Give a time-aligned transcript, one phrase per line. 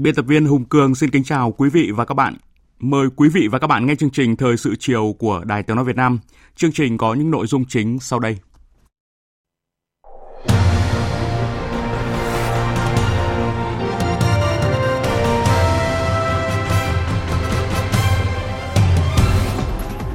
[0.00, 2.34] Biên tập viên Hùng Cường xin kính chào quý vị và các bạn.
[2.78, 5.76] Mời quý vị và các bạn nghe chương trình Thời sự chiều của Đài Tiếng
[5.76, 6.18] Nói Việt Nam.
[6.56, 8.36] Chương trình có những nội dung chính sau đây.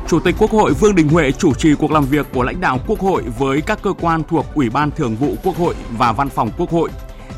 [0.07, 2.79] Chủ tịch Quốc hội Vương Đình Huệ chủ trì cuộc làm việc của lãnh đạo
[2.87, 6.29] Quốc hội với các cơ quan thuộc Ủy ban Thường vụ Quốc hội và Văn
[6.29, 6.89] phòng Quốc hội,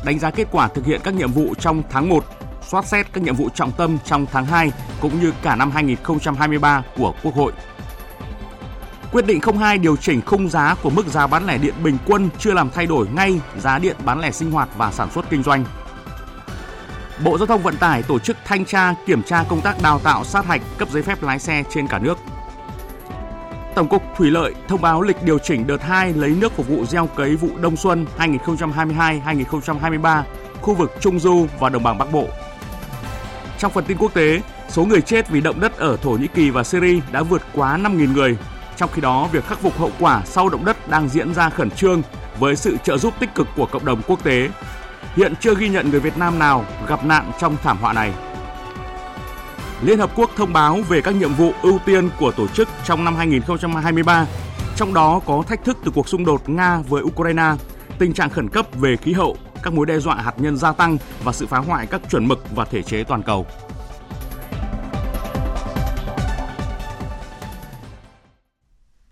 [0.06, 2.24] đánh giá kết quả thực hiện các nhiệm vụ trong tháng 1
[2.68, 6.82] soát xét các nhiệm vụ trọng tâm trong tháng 2 cũng như cả năm 2023
[6.96, 7.52] của Quốc hội.
[9.12, 12.28] Quyết định 02 điều chỉnh khung giá của mức giá bán lẻ điện bình quân
[12.38, 15.42] chưa làm thay đổi ngay giá điện bán lẻ sinh hoạt và sản xuất kinh
[15.42, 15.64] doanh.
[17.24, 20.24] Bộ Giao thông Vận tải tổ chức thanh tra kiểm tra công tác đào tạo
[20.24, 22.18] sát hạch cấp giấy phép lái xe trên cả nước.
[23.76, 26.86] Tổng cục Thủy lợi thông báo lịch điều chỉnh đợt 2 lấy nước phục vụ
[26.86, 30.22] gieo cấy vụ đông xuân 2022-2023
[30.60, 32.28] khu vực Trung Du và Đồng bằng Bắc Bộ
[33.58, 36.50] trong phần tin quốc tế, số người chết vì động đất ở Thổ Nhĩ Kỳ
[36.50, 38.36] và Syria đã vượt quá 5.000 người.
[38.76, 41.70] Trong khi đó, việc khắc phục hậu quả sau động đất đang diễn ra khẩn
[41.70, 42.02] trương
[42.38, 44.48] với sự trợ giúp tích cực của cộng đồng quốc tế.
[45.16, 48.12] Hiện chưa ghi nhận người Việt Nam nào gặp nạn trong thảm họa này.
[49.82, 53.04] Liên Hợp Quốc thông báo về các nhiệm vụ ưu tiên của tổ chức trong
[53.04, 54.26] năm 2023,
[54.76, 57.54] trong đó có thách thức từ cuộc xung đột Nga với Ukraine,
[57.98, 60.98] tình trạng khẩn cấp về khí hậu các mối đe dọa hạt nhân gia tăng
[61.24, 63.46] và sự phá hoại các chuẩn mực và thể chế toàn cầu.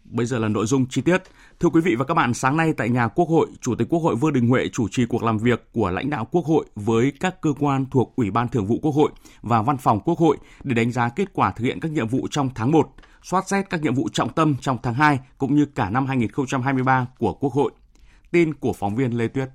[0.04, 1.22] Bây giờ là nội dung chi tiết.
[1.64, 3.98] Thưa quý vị và các bạn, sáng nay tại nhà Quốc hội, Chủ tịch Quốc
[3.98, 7.12] hội Vương Đình Huệ chủ trì cuộc làm việc của lãnh đạo Quốc hội với
[7.20, 9.10] các cơ quan thuộc Ủy ban Thường vụ Quốc hội
[9.42, 12.28] và Văn phòng Quốc hội để đánh giá kết quả thực hiện các nhiệm vụ
[12.30, 15.66] trong tháng 1, soát xét các nhiệm vụ trọng tâm trong tháng 2 cũng như
[15.66, 17.72] cả năm 2023 của Quốc hội.
[18.30, 19.48] Tin của phóng viên Lê Tuyết.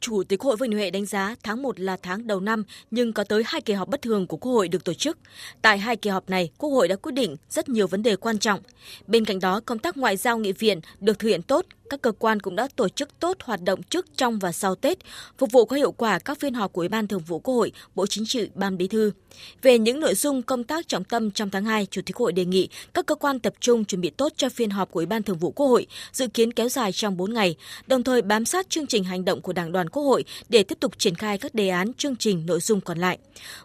[0.00, 3.24] Chủ tịch Hội Vương Huệ đánh giá tháng 1 là tháng đầu năm nhưng có
[3.24, 5.18] tới hai kỳ họp bất thường của Quốc hội được tổ chức.
[5.62, 8.38] Tại hai kỳ họp này, Quốc hội đã quyết định rất nhiều vấn đề quan
[8.38, 8.60] trọng.
[9.06, 12.12] Bên cạnh đó, công tác ngoại giao nghị viện được thực hiện tốt, các cơ
[12.12, 14.98] quan cũng đã tổ chức tốt hoạt động trước, trong và sau Tết,
[15.38, 17.72] phục vụ có hiệu quả các phiên họp của Ủy ban Thường vụ Quốc hội,
[17.94, 19.12] Bộ Chính trị, Ban Bí thư.
[19.62, 22.44] Về những nội dung công tác trọng tâm trong tháng 2, Chủ tịch Hội đề
[22.44, 25.22] nghị các cơ quan tập trung chuẩn bị tốt cho phiên họp của Ủy ban
[25.22, 28.70] Thường vụ Quốc hội, dự kiến kéo dài trong 4 ngày, đồng thời bám sát
[28.70, 31.54] chương trình hành động của Đảng đoàn Quốc hội để tiếp tục triển khai các
[31.54, 33.18] đề án chương trình nội dung còn lại.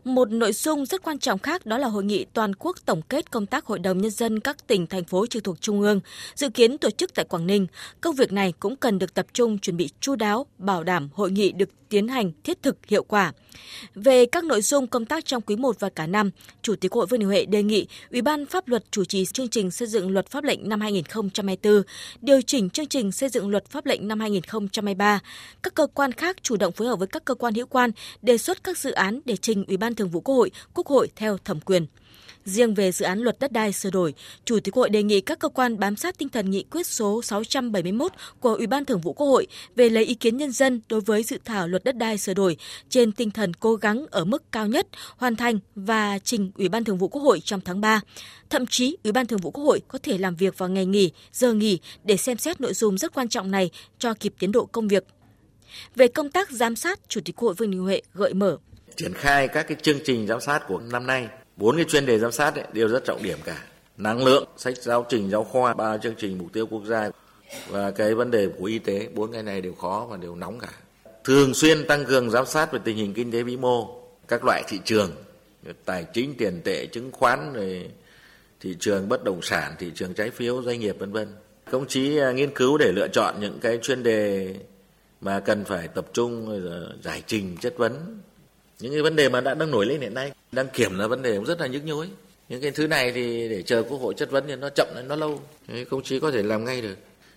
[0.04, 3.32] Một nội dung rất quan trọng khác đó là hội nghị toàn quốc tổng kết
[3.32, 6.00] công tác Hội đồng nhân dân các tỉnh thành phố trực thuộc trung ương,
[6.36, 7.68] dự kiến tổ chức tại Quảng Ninh.
[8.02, 11.32] Công việc này cũng cần được tập trung chuẩn bị chu đáo, bảo đảm hội
[11.32, 13.34] nghị được tiến hành thiết thực hiệu quả.
[13.96, 17.06] Về các nội dung công tác trong quý 1 và cả năm, Chủ tịch Hội
[17.06, 20.10] Vương Đình Huệ đề nghị Ủy ban pháp luật chủ trì chương trình xây dựng
[20.10, 21.82] luật pháp lệnh năm 2024,
[22.22, 25.20] điều chỉnh chương trình xây dựng luật pháp lệnh năm 2023.
[25.64, 27.92] Các cơ quan khác chủ động phối hợp với các cơ quan hữu quan
[28.22, 31.10] đề xuất các dự án để trình Ủy ban Thường vụ Quốc hội, Quốc hội
[31.16, 31.86] theo thẩm quyền.
[32.46, 34.14] Riêng về dự án luật đất đai sửa đổi,
[34.46, 37.22] Chủ tịch Hội đề nghị các cơ quan bám sát tinh thần nghị quyết số
[37.22, 41.02] 671 của Ủy ban Thường vụ Quốc hội về lấy ý kiến nhân dân đối
[41.02, 42.58] với dự thảo luật đất đai sửa đổi
[42.90, 46.84] trên tinh thần cố gắng ở mức cao nhất, hoàn thành và trình Ủy ban
[46.84, 48.02] Thường vụ Quốc hội trong tháng 3.
[48.50, 51.12] Thậm chí, Ủy ban Thường vụ Quốc hội có thể làm việc vào ngày nghỉ,
[51.32, 53.70] giờ nghỉ để xem xét nội dung rất quan trọng này
[54.00, 55.04] cho kịp tiến độ công việc.
[55.96, 58.58] Về công tác giám sát, Chủ tịch Quốc hội Vương Đình Huệ gợi mở.
[58.96, 61.28] Triển khai các cái chương trình giám sát của năm nay.
[61.58, 63.64] Bốn cái chuyên đề giám sát ấy, đều rất trọng điểm cả.
[63.98, 67.10] Năng lượng sách giáo trình giáo khoa ba chương trình mục tiêu quốc gia.
[67.68, 70.60] Và cái vấn đề của y tế bốn cái này đều khó và đều nóng
[70.60, 70.70] cả.
[71.24, 74.64] Thường xuyên tăng cường giám sát về tình hình kinh tế vĩ mô các loại
[74.68, 75.12] thị trường
[75.86, 77.90] tài chính tiền tệ chứng khoán rồi
[78.60, 81.28] thị trường bất động sản thị trường trái phiếu doanh nghiệp vân vân.
[81.72, 84.56] Công chí à, nghiên cứu để lựa chọn những cái chuyên đề
[85.22, 86.62] mà cần phải tập trung
[87.04, 88.20] giải trình chất vấn
[88.80, 91.22] những cái vấn đề mà đã đang nổi lên hiện nay đang kiểm là vấn
[91.22, 92.10] đề cũng rất là nhức nhối
[92.50, 95.16] những cái thứ này thì để chờ quốc hội chất vấn thì nó chậm nó
[95.16, 95.42] lâu
[95.90, 96.96] công chí có thể làm ngay được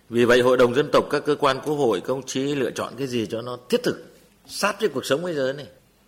[0.09, 2.93] Vì vậy Hội đồng dân tộc các cơ quan quốc hội công chí lựa chọn
[2.97, 4.05] cái gì cho nó thiết thực,
[4.47, 5.65] sát với cuộc sống bây giờ này.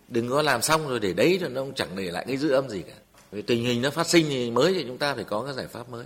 [0.08, 2.68] Đừng có làm xong rồi để đấy rồi nó chẳng để lại cái dư âm
[2.68, 2.94] gì cả.
[3.32, 5.66] Vì tình hình nó phát sinh thì mới thì chúng ta phải có các giải
[5.66, 6.04] pháp mới.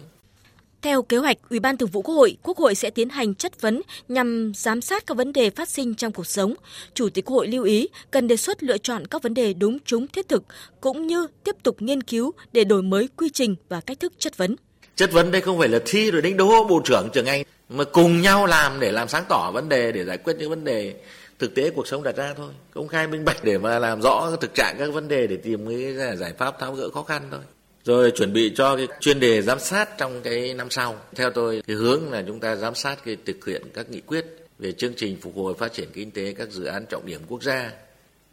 [0.82, 3.60] Theo kế hoạch, Ủy ban Thường vụ Quốc hội, Quốc hội sẽ tiến hành chất
[3.60, 6.54] vấn nhằm giám sát các vấn đề phát sinh trong cuộc sống.
[6.94, 9.78] Chủ tịch Quốc hội lưu ý cần đề xuất lựa chọn các vấn đề đúng
[9.84, 10.42] trúng thiết thực
[10.80, 14.36] cũng như tiếp tục nghiên cứu để đổi mới quy trình và cách thức chất
[14.36, 14.56] vấn.
[14.96, 17.84] Chất vấn đây không phải là thi rồi đánh đố bộ trưởng trưởng ngành mà
[17.84, 20.94] cùng nhau làm để làm sáng tỏ vấn đề để giải quyết những vấn đề
[21.38, 24.30] thực tế cuộc sống đặt ra thôi công khai minh bạch để mà làm rõ
[24.40, 27.40] thực trạng các vấn đề để tìm cái giải pháp tháo gỡ khó khăn thôi
[27.84, 30.96] rồi chuẩn bị cho cái chuyên đề giám sát trong cái năm sau.
[31.14, 34.26] Theo tôi, cái hướng là chúng ta giám sát cái thực hiện các nghị quyết
[34.58, 37.42] về chương trình phục hồi phát triển kinh tế, các dự án trọng điểm quốc
[37.42, 37.70] gia,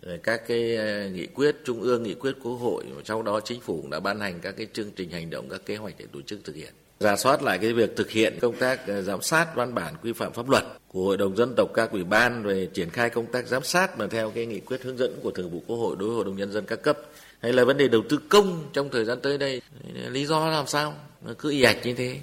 [0.01, 2.83] rồi các cái ờ, nghị quyết, trung ương nghị quyết quốc hội.
[3.05, 5.75] Sau đó chính phủ đã ban hành các cái chương trình hành động, các kế
[5.75, 6.73] hoạch để tổ chức thực hiện.
[6.99, 10.13] Giả soát lại cái việc thực hiện công tác ờ, giám sát văn bản quy
[10.13, 13.25] phạm pháp luật của hội đồng dân tộc các ủy ban về triển khai công
[13.25, 15.95] tác giám sát mà theo cái nghị quyết hướng dẫn của thường vụ quốc hội
[15.99, 16.97] đối với hội đồng nhân dân các cấp
[17.39, 19.61] hay là vấn đề đầu tư công trong thời gian tới đây
[20.09, 20.93] lý do làm sao
[21.25, 22.19] nó cứ ì ạch như thế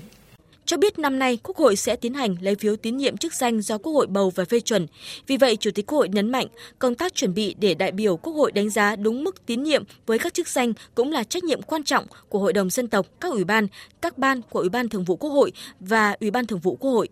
[0.67, 3.61] cho biết năm nay Quốc hội sẽ tiến hành lấy phiếu tín nhiệm chức danh
[3.61, 4.87] do Quốc hội bầu và phê chuẩn.
[5.27, 6.47] Vì vậy, Chủ tịch Quốc hội nhấn mạnh
[6.79, 9.85] công tác chuẩn bị để đại biểu Quốc hội đánh giá đúng mức tín nhiệm
[10.07, 13.07] với các chức danh cũng là trách nhiệm quan trọng của Hội đồng dân tộc,
[13.21, 13.67] các ủy ban,
[14.01, 16.91] các ban của Ủy ban Thường vụ Quốc hội và Ủy ban Thường vụ Quốc
[16.91, 17.09] hội.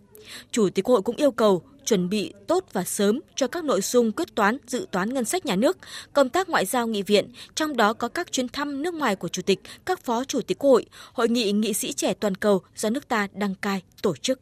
[0.51, 3.81] Chủ tịch Quốc hội cũng yêu cầu chuẩn bị tốt và sớm cho các nội
[3.81, 5.79] dung quyết toán dự toán ngân sách nhà nước,
[6.13, 9.29] công tác ngoại giao nghị viện, trong đó có các chuyến thăm nước ngoài của
[9.29, 12.63] Chủ tịch, các phó Chủ tịch Quốc hội, hội nghị nghị sĩ trẻ toàn cầu
[12.77, 14.41] do nước ta đăng cai tổ chức.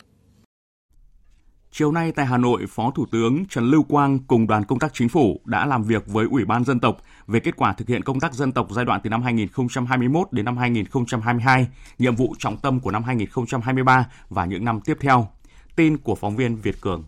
[1.75, 4.95] Chiều nay tại Hà Nội, Phó Thủ tướng Trần Lưu Quang cùng đoàn công tác
[4.95, 6.97] chính phủ đã làm việc với Ủy ban Dân tộc
[7.27, 10.45] về kết quả thực hiện công tác dân tộc giai đoạn từ năm 2021 đến
[10.45, 11.67] năm 2022,
[11.99, 15.29] nhiệm vụ trọng tâm của năm 2023 và những năm tiếp theo.
[15.77, 17.05] Tin của phóng viên Việt Cường.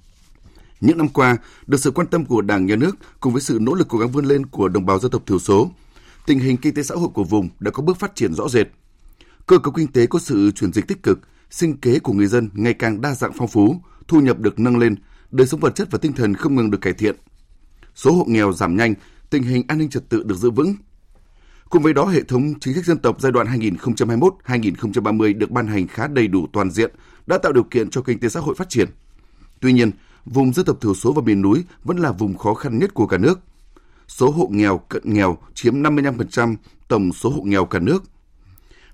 [0.84, 1.36] Những năm qua,
[1.66, 4.10] được sự quan tâm của Đảng, Nhà nước cùng với sự nỗ lực cố gắng
[4.10, 5.70] vươn lên của đồng bào dân tộc thiểu số,
[6.26, 8.66] tình hình kinh tế xã hội của vùng đã có bước phát triển rõ rệt.
[9.46, 11.20] Cơ cấu kinh tế có sự chuyển dịch tích cực,
[11.50, 14.78] sinh kế của người dân ngày càng đa dạng phong phú, thu nhập được nâng
[14.78, 14.94] lên,
[15.30, 17.16] đời sống vật chất và tinh thần không ngừng được cải thiện.
[17.94, 18.94] Số hộ nghèo giảm nhanh,
[19.30, 20.74] tình hình an ninh trật tự được giữ vững.
[21.70, 25.88] Cùng với đó, hệ thống chính sách dân tộc giai đoạn 2021-2030 được ban hành
[25.88, 26.90] khá đầy đủ toàn diện,
[27.26, 28.88] đã tạo điều kiện cho kinh tế xã hội phát triển.
[29.60, 29.90] Tuy nhiên,
[30.26, 33.06] vùng dân tộc thiểu số và miền núi vẫn là vùng khó khăn nhất của
[33.06, 33.40] cả nước.
[34.08, 36.56] Số hộ nghèo cận nghèo chiếm 55%
[36.88, 38.02] tổng số hộ nghèo cả nước.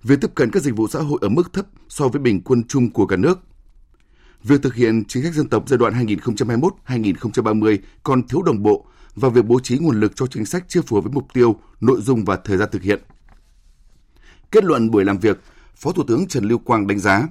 [0.02, 2.62] Việc tiếp cận các dịch vụ xã hội ở mức thấp so với bình quân
[2.68, 3.38] chung của cả nước.
[4.44, 6.06] Việc thực hiện chính sách dân tộc giai đoạn
[6.86, 10.82] 2021-2030 còn thiếu đồng bộ và việc bố trí nguồn lực cho chính sách chưa
[10.82, 13.00] phù hợp với mục tiêu, nội dung và thời gian thực hiện.
[14.50, 15.40] Kết luận buổi làm việc,
[15.76, 17.28] Phó Thủ tướng Trần Lưu Quang đánh giá,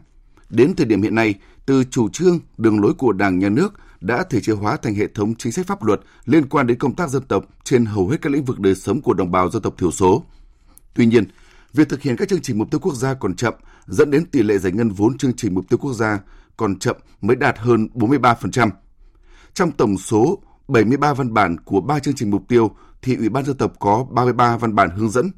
[0.49, 1.35] đến thời điểm hiện nay,
[1.65, 5.07] từ chủ trương, đường lối của Đảng, Nhà nước đã thể chế hóa thành hệ
[5.07, 8.17] thống chính sách pháp luật liên quan đến công tác dân tộc trên hầu hết
[8.21, 10.23] các lĩnh vực đời sống của đồng bào dân tộc thiểu số.
[10.93, 11.23] Tuy nhiên,
[11.73, 13.53] việc thực hiện các chương trình mục tiêu quốc gia còn chậm,
[13.87, 16.19] dẫn đến tỷ lệ giải ngân vốn chương trình mục tiêu quốc gia
[16.57, 18.69] còn chậm mới đạt hơn 43%.
[19.53, 23.45] Trong tổng số 73 văn bản của 3 chương trình mục tiêu thì Ủy ban
[23.45, 25.31] dân tộc có 33 văn bản hướng dẫn.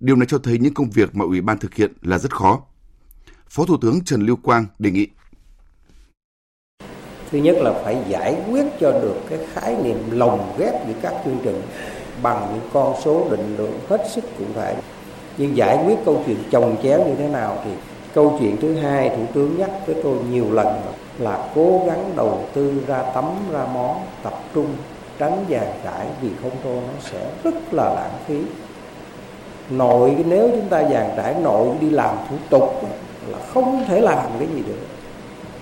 [0.00, 2.62] Điều này cho thấy những công việc mà Ủy ban thực hiện là rất khó.
[3.48, 5.08] Phó Thủ tướng Trần Lưu Quang đề nghị
[7.32, 11.12] thứ nhất là phải giải quyết cho được cái khái niệm lồng ghép giữa các
[11.24, 11.62] chương trình
[12.22, 14.74] bằng những con số định lượng hết sức cụ thể.
[15.38, 17.70] Nhưng giải quyết câu chuyện chồng chéo như thế nào thì
[18.14, 20.66] câu chuyện thứ hai thủ tướng nhắc với tôi nhiều lần
[21.18, 24.66] là cố gắng đầu tư ra tấm, ra món, tập trung,
[25.18, 28.40] tránh dàn trải vì không thôi nó sẽ rất là lãng phí.
[29.70, 32.82] Nội, nếu chúng ta dàn trải nội đi làm thủ tục
[33.28, 34.99] là không thể làm cái gì được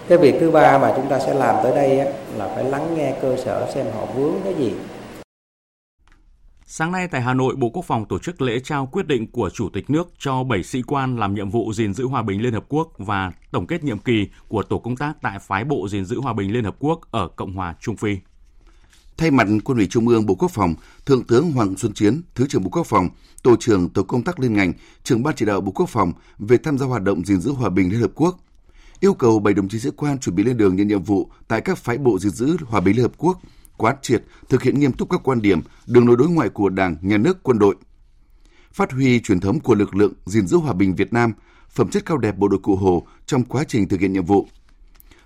[0.08, 3.18] cái việc thứ ba mà chúng ta sẽ làm tới đây là phải lắng nghe
[3.22, 4.72] cơ sở xem họ vướng cái gì
[6.70, 9.50] Sáng nay tại Hà Nội, Bộ Quốc phòng tổ chức lễ trao quyết định của
[9.50, 12.52] Chủ tịch nước cho 7 sĩ quan làm nhiệm vụ gìn giữ hòa bình Liên
[12.52, 16.04] Hợp Quốc và tổng kết nhiệm kỳ của tổ công tác tại phái bộ gìn
[16.04, 18.16] giữ hòa bình Liên Hợp Quốc ở Cộng hòa Trung Phi.
[19.16, 20.74] Thay mặt Quân ủy Trung ương Bộ Quốc phòng,
[21.06, 23.08] Thượng tướng Hoàng Xuân Chiến, Thứ trưởng Bộ Quốc phòng,
[23.42, 24.72] Tổ trưởng Tổ công tác liên ngành,
[25.02, 27.70] trưởng ban chỉ đạo Bộ Quốc phòng về tham gia hoạt động gìn giữ hòa
[27.70, 28.38] bình Liên Hợp Quốc
[29.00, 31.60] yêu cầu 7 đồng chí sĩ quan chuẩn bị lên đường nhận nhiệm vụ tại
[31.60, 33.40] các phái bộ gìn giữ hòa bình Liên Hợp Quốc,
[33.76, 36.96] quán triệt, thực hiện nghiêm túc các quan điểm, đường lối đối ngoại của Đảng,
[37.02, 37.76] Nhà nước, quân đội.
[38.72, 41.32] Phát huy truyền thống của lực lượng gìn giữ hòa bình Việt Nam,
[41.70, 44.48] phẩm chất cao đẹp bộ đội cụ Hồ trong quá trình thực hiện nhiệm vụ.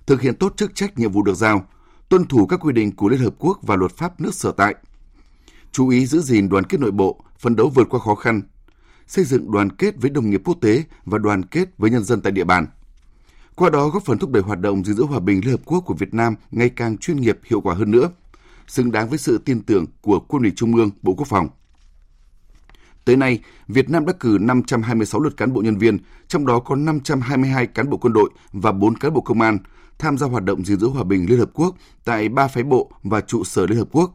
[0.06, 1.66] Thực hiện tốt chức trách nhiệm vụ được giao,
[2.08, 4.74] tuân thủ các quy định của Liên Hợp Quốc và luật pháp nước sở tại.
[5.72, 8.42] Chú ý giữ gìn đoàn kết nội bộ, phấn đấu vượt qua khó khăn,
[9.06, 12.20] xây dựng đoàn kết với đồng nghiệp quốc tế và đoàn kết với nhân dân
[12.20, 12.66] tại địa bàn
[13.56, 15.80] qua đó góp phần thúc đẩy hoạt động gìn giữ hòa bình Liên Hợp Quốc
[15.80, 18.10] của Việt Nam ngày càng chuyên nghiệp hiệu quả hơn nữa,
[18.66, 21.48] xứng đáng với sự tin tưởng của Quân ủy Trung ương, Bộ Quốc phòng.
[23.04, 26.74] Tới nay, Việt Nam đã cử 526 lượt cán bộ nhân viên, trong đó có
[26.74, 29.58] 522 cán bộ quân đội và 4 cán bộ công an
[29.98, 32.90] tham gia hoạt động gìn giữ hòa bình Liên Hợp Quốc tại ba phái bộ
[33.02, 34.14] và trụ sở Liên Hợp Quốc.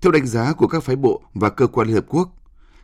[0.00, 2.36] Theo đánh giá của các phái bộ và cơ quan Liên Hợp Quốc,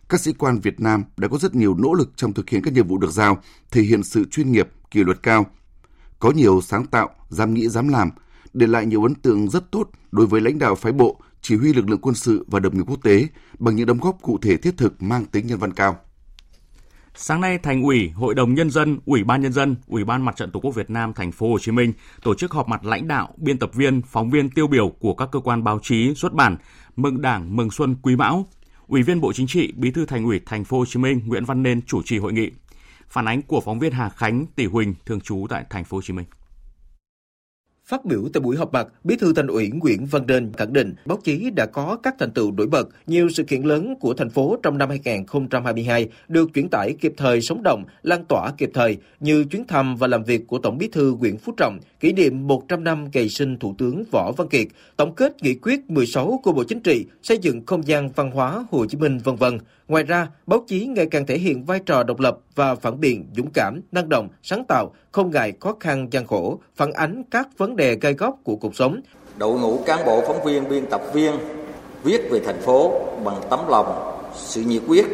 [0.09, 2.73] các sĩ quan Việt Nam đã có rất nhiều nỗ lực trong thực hiện các
[2.73, 5.47] nhiệm vụ được giao, thể hiện sự chuyên nghiệp, kỷ luật cao.
[6.19, 8.11] Có nhiều sáng tạo, dám nghĩ, dám làm,
[8.53, 11.73] để lại nhiều ấn tượng rất tốt đối với lãnh đạo phái bộ, chỉ huy
[11.73, 13.27] lực lượng quân sự và đồng nghiệp quốc tế
[13.59, 15.97] bằng những đóng góp cụ thể thiết thực mang tính nhân văn cao.
[17.15, 20.37] Sáng nay, Thành ủy, Hội đồng nhân dân, Ủy ban nhân dân, Ủy ban Mặt
[20.37, 21.93] trận Tổ quốc Việt Nam thành phố Hồ Chí Minh
[22.23, 25.29] tổ chức họp mặt lãnh đạo, biên tập viên, phóng viên tiêu biểu của các
[25.33, 26.57] cơ quan báo chí, xuất bản
[26.97, 28.47] mừng Đảng, mừng Xuân Quý Mão.
[28.87, 31.45] Ủy viên Bộ Chính trị, Bí thư Thành ủy thành phố Hồ Chí Minh Nguyễn
[31.45, 32.51] Văn Nên chủ trì hội nghị.
[33.09, 36.03] Phản ánh của phóng viên Hà Khánh, Tỷ Huỳnh thường trú tại thành phố Hồ
[36.03, 36.27] Chí Minh.
[37.89, 40.95] Phát biểu tại buổi họp mặt, Bí thư Thành ủy Nguyễn Văn Đền khẳng định
[41.05, 44.31] báo chí đã có các thành tựu nổi bật, nhiều sự kiện lớn của thành
[44.31, 48.97] phố trong năm 2022 được chuyển tải kịp thời sống động, lan tỏa kịp thời
[49.21, 52.47] như chuyến thăm và làm việc của Tổng Bí thư Nguyễn Phú Trọng, kỷ niệm
[52.47, 56.53] 100 năm ngày sinh Thủ tướng Võ Văn Kiệt, tổng kết nghị quyết 16 của
[56.53, 59.59] Bộ Chính trị xây dựng không gian văn hóa Hồ Chí Minh vân vân.
[59.89, 63.31] Ngoài ra, báo chí ngày càng thể hiện vai trò độc lập và phản biện
[63.37, 67.49] dũng cảm, năng động, sáng tạo, không ngại khó khăn gian khổ, phản ánh các
[67.59, 69.01] vấn đề gai góc của cuộc sống.
[69.37, 71.35] Đội ngũ cán bộ phóng viên, biên tập viên
[72.05, 75.07] viết về thành phố bằng tấm lòng, sự nhiệt quyết,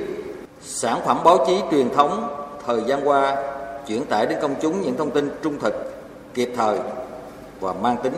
[0.62, 3.36] sản phẩm báo chí truyền thống thời gian qua
[3.86, 5.74] chuyển tải đến công chúng những thông tin trung thực,
[6.34, 6.78] kịp thời
[7.60, 8.12] và mang tính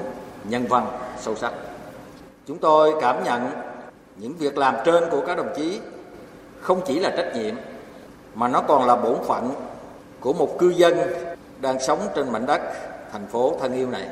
[0.48, 0.86] nhân văn
[1.20, 1.52] sâu sắc.
[2.46, 3.50] Chúng tôi cảm nhận
[4.16, 5.80] những việc làm trên của các đồng chí
[6.66, 7.54] không chỉ là trách nhiệm
[8.34, 9.50] mà nó còn là bổn phận
[10.20, 10.94] của một cư dân
[11.60, 12.60] đang sống trên mảnh đất
[13.12, 14.08] thành phố thân yêu này.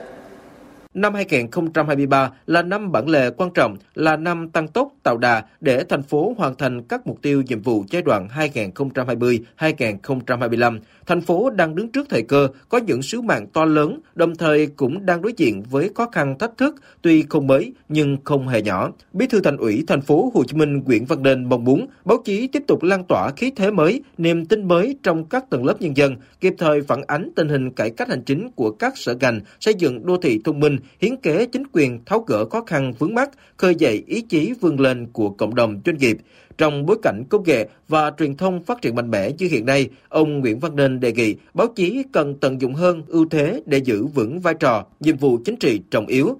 [0.94, 5.84] Năm 2023 là năm bản lề quan trọng, là năm tăng tốc tạo đà để
[5.88, 10.78] thành phố hoàn thành các mục tiêu nhiệm vụ giai đoạn 2020-2025.
[11.06, 14.66] Thành phố đang đứng trước thời cơ, có những sứ mạng to lớn, đồng thời
[14.66, 18.62] cũng đang đối diện với khó khăn thách thức tuy không mới nhưng không hề
[18.62, 18.90] nhỏ.
[19.12, 22.18] Bí thư Thành ủy thành phố Hồ Chí Minh Nguyễn Văn Nên mong muốn báo
[22.24, 25.80] chí tiếp tục lan tỏa khí thế mới, niềm tin mới trong các tầng lớp
[25.80, 29.14] nhân dân, kịp thời phản ánh tình hình cải cách hành chính của các sở
[29.14, 32.92] ngành, xây dựng đô thị thông minh, hiến kế chính quyền tháo gỡ khó khăn
[32.98, 36.18] vướng mắt, khơi dậy ý chí vươn lên của cộng đồng doanh nghiệp.
[36.58, 39.88] Trong bối cảnh công nghệ và truyền thông phát triển mạnh mẽ như hiện nay,
[40.08, 43.78] ông Nguyễn Văn Nên đề nghị báo chí cần tận dụng hơn ưu thế để
[43.78, 46.38] giữ vững vai trò, nhiệm vụ chính trị trọng yếu,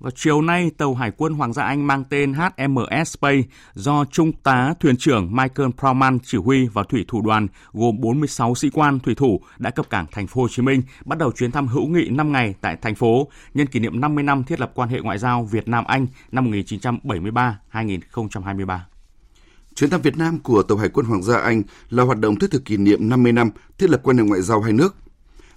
[0.00, 3.42] vào chiều nay, tàu Hải quân Hoàng gia Anh mang tên HMS Space
[3.74, 8.54] do Trung tá thuyền trưởng Michael Proman chỉ huy và thủy thủ đoàn gồm 46
[8.54, 11.50] sĩ quan thủy thủ đã cập cảng thành phố Hồ Chí Minh, bắt đầu chuyến
[11.50, 14.72] thăm hữu nghị 5 ngày tại thành phố nhân kỷ niệm 50 năm thiết lập
[14.74, 16.50] quan hệ ngoại giao Việt Nam Anh năm
[17.72, 18.78] 1973-2023.
[19.74, 22.50] Chuyến thăm Việt Nam của tàu Hải quân Hoàng gia Anh là hoạt động thiết
[22.50, 24.96] thực kỷ niệm 50 năm thiết lập quan hệ ngoại giao hai nước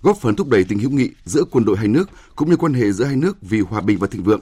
[0.02, 2.74] góp phần thúc đẩy tình hữu nghị giữa quân đội hai nước cũng như quan
[2.74, 4.42] hệ giữa hai nước vì hòa bình và thịnh vượng.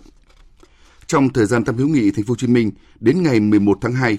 [1.07, 3.93] Trong thời gian thăm hữu nghị thành phố Hồ Chí Minh đến ngày 11 tháng
[3.93, 4.17] 2,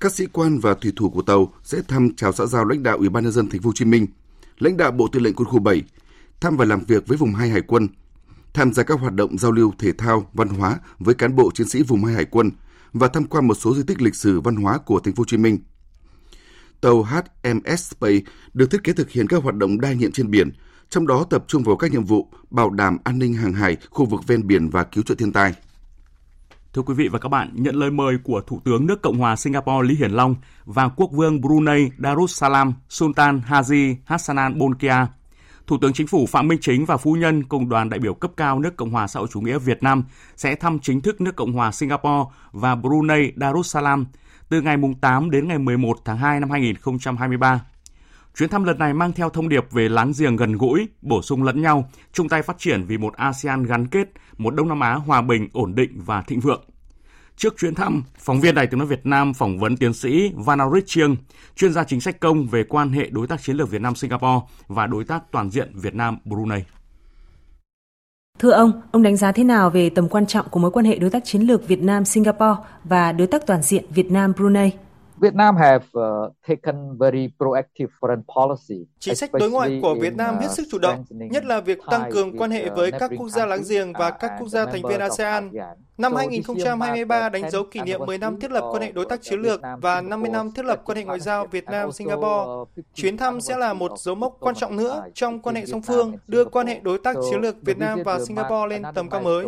[0.00, 2.96] các sĩ quan và thủy thủ của tàu sẽ thăm chào xã giao lãnh đạo
[2.96, 4.06] Ủy ban nhân dân thành phố Hồ Chí Minh,
[4.58, 5.82] lãnh đạo Bộ Tư lệnh Quân khu 7,
[6.40, 7.88] thăm và làm việc với vùng 2 Hải quân,
[8.54, 11.68] tham gia các hoạt động giao lưu thể thao, văn hóa với cán bộ chiến
[11.68, 12.50] sĩ vùng 2 Hải quân
[12.92, 15.24] và tham quan một số di tích lịch sử văn hóa của thành phố Hồ
[15.26, 15.58] Chí Minh.
[16.80, 18.20] Tàu HMS Space
[18.54, 20.50] được thiết kế thực hiện các hoạt động đa nhiệm trên biển,
[20.90, 24.06] trong đó tập trung vào các nhiệm vụ bảo đảm an ninh hàng hải, khu
[24.06, 25.54] vực ven biển và cứu trợ thiên tai.
[26.72, 29.36] Thưa quý vị và các bạn, nhận lời mời của Thủ tướng nước Cộng hòa
[29.36, 35.08] Singapore Lý Hiển Long và Quốc vương Brunei Darussalam Sultan Haji Hassanan Bolkiah,
[35.66, 38.30] Thủ tướng Chính phủ Phạm Minh Chính và phu nhân cùng đoàn đại biểu cấp
[38.36, 40.04] cao nước Cộng hòa xã hội chủ nghĩa Việt Nam
[40.36, 44.06] sẽ thăm chính thức nước Cộng hòa Singapore và Brunei Darussalam
[44.48, 47.60] từ ngày 8 đến ngày 11 tháng 2 năm 2023
[48.38, 51.42] Chuyến thăm lần này mang theo thông điệp về láng giềng gần gũi, bổ sung
[51.42, 54.94] lẫn nhau, chung tay phát triển vì một ASEAN gắn kết, một Đông Nam Á
[54.94, 56.64] hòa bình, ổn định và thịnh vượng.
[57.36, 60.84] Trước chuyến thăm, phóng viên Đài tiếng nói Việt Nam phỏng vấn tiến sĩ Vanarit
[60.86, 61.16] Chiang,
[61.56, 64.46] chuyên gia chính sách công về quan hệ đối tác chiến lược Việt Nam Singapore
[64.68, 66.62] và đối tác toàn diện Việt Nam Brunei.
[68.38, 70.98] Thưa ông, ông đánh giá thế nào về tầm quan trọng của mối quan hệ
[70.98, 74.70] đối tác chiến lược Việt Nam Singapore và đối tác toàn diện Việt Nam Brunei?
[75.20, 78.86] Vietnam have uh, taken very proactive foreign policy.
[78.98, 82.12] Chính sách đối ngoại của Việt Nam hết sức chủ động, nhất là việc tăng
[82.12, 85.00] cường quan hệ với các quốc gia láng giềng và các quốc gia thành viên
[85.00, 85.50] ASEAN.
[85.98, 89.40] Năm 2023 đánh dấu kỷ niệm 10 năm thiết lập quan hệ đối tác chiến
[89.40, 92.70] lược và 50 năm thiết lập quan hệ ngoại giao Việt Nam Singapore.
[92.94, 96.16] Chuyến thăm sẽ là một dấu mốc quan trọng nữa trong quan hệ song phương,
[96.26, 99.46] đưa quan hệ đối tác chiến lược Việt Nam và Singapore lên tầm cao mới.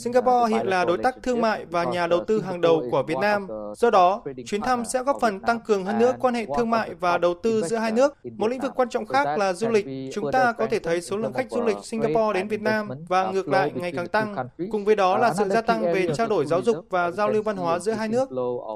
[0.00, 3.18] Singapore hiện là đối tác thương mại và nhà đầu tư hàng đầu của Việt
[3.20, 3.46] Nam.
[3.76, 6.94] Do đó, chuyến thăm sẽ góp phần tăng cường hơn nữa quan hệ thương mại
[6.94, 8.14] và đầu tư giữa hai nước.
[8.36, 9.86] Một lĩnh vực quan trọng khác là du lịch.
[10.12, 13.30] Chúng ta có thể thấy số lượng khách du lịch Singapore đến Việt Nam và
[13.30, 14.36] ngược lại ngày càng tăng.
[14.70, 17.42] Cùng với đó là sự gia tăng về trao đổi giáo dục và giao lưu
[17.42, 18.28] văn hóa giữa hai nước.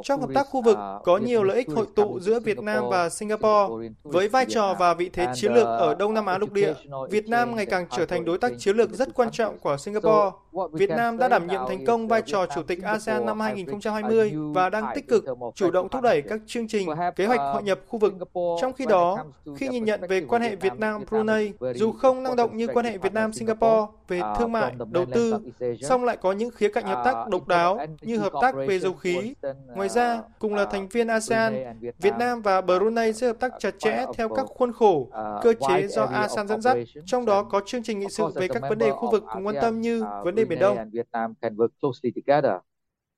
[0.05, 3.09] Trong hợp tác khu vực, có nhiều lợi ích hội tụ giữa Việt Nam và
[3.09, 3.89] Singapore.
[4.03, 6.75] Với vai trò và vị thế chiến lược ở Đông Nam Á lục địa,
[7.11, 10.31] Việt Nam ngày càng trở thành đối tác chiến lược rất quan trọng của Singapore.
[10.73, 14.71] Việt Nam đã đảm nhiệm thành công vai trò Chủ tịch ASEAN năm 2020 và
[14.71, 17.99] đang tích cực chủ động thúc đẩy các chương trình, kế hoạch hội nhập khu
[17.99, 18.15] vực.
[18.61, 19.25] Trong khi đó,
[19.57, 22.99] khi nhìn nhận về quan hệ Việt Nam-Brunei, dù không năng động như quan hệ
[22.99, 25.39] Việt Nam-Singapore về thương mại, đầu tư,
[25.83, 28.93] song lại có những khía cạnh hợp tác độc đáo như hợp tác về dầu
[28.93, 29.35] khí.
[29.75, 33.75] Ngoài ra, cùng là thành viên ASEAN, Việt Nam và Brunei sẽ hợp tác chặt
[33.79, 35.09] chẽ theo các khuôn khổ,
[35.43, 38.63] cơ chế do ASEAN dẫn dắt, trong đó có chương trình nghị sự về các
[38.69, 40.79] vấn đề khu vực cùng quan tâm như vấn đề Biển Đông.
[40.93, 42.53] Vietnam can work closely together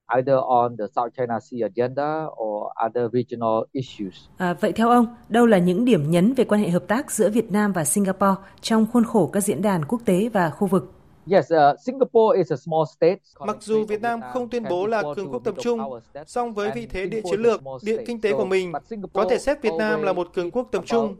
[0.06, 4.14] either on the South China Sea agenda or other regional issues.
[4.36, 7.30] À, vậy theo ông, đâu là những điểm nhấn về quan hệ hợp tác giữa
[7.30, 10.90] Việt Nam và Singapore trong khuôn khổ các diễn đàn quốc tế và khu vực?
[11.30, 13.18] Yes, uh, Singapore is a small state.
[13.40, 15.80] Mặc dù Việt Nam không tuyên bố là cường quốc tập trung,
[16.26, 18.72] song với vị thế địa chiến lược, địa kinh tế của mình,
[19.12, 21.16] có thể xét Việt Nam là một cường quốc tập trung.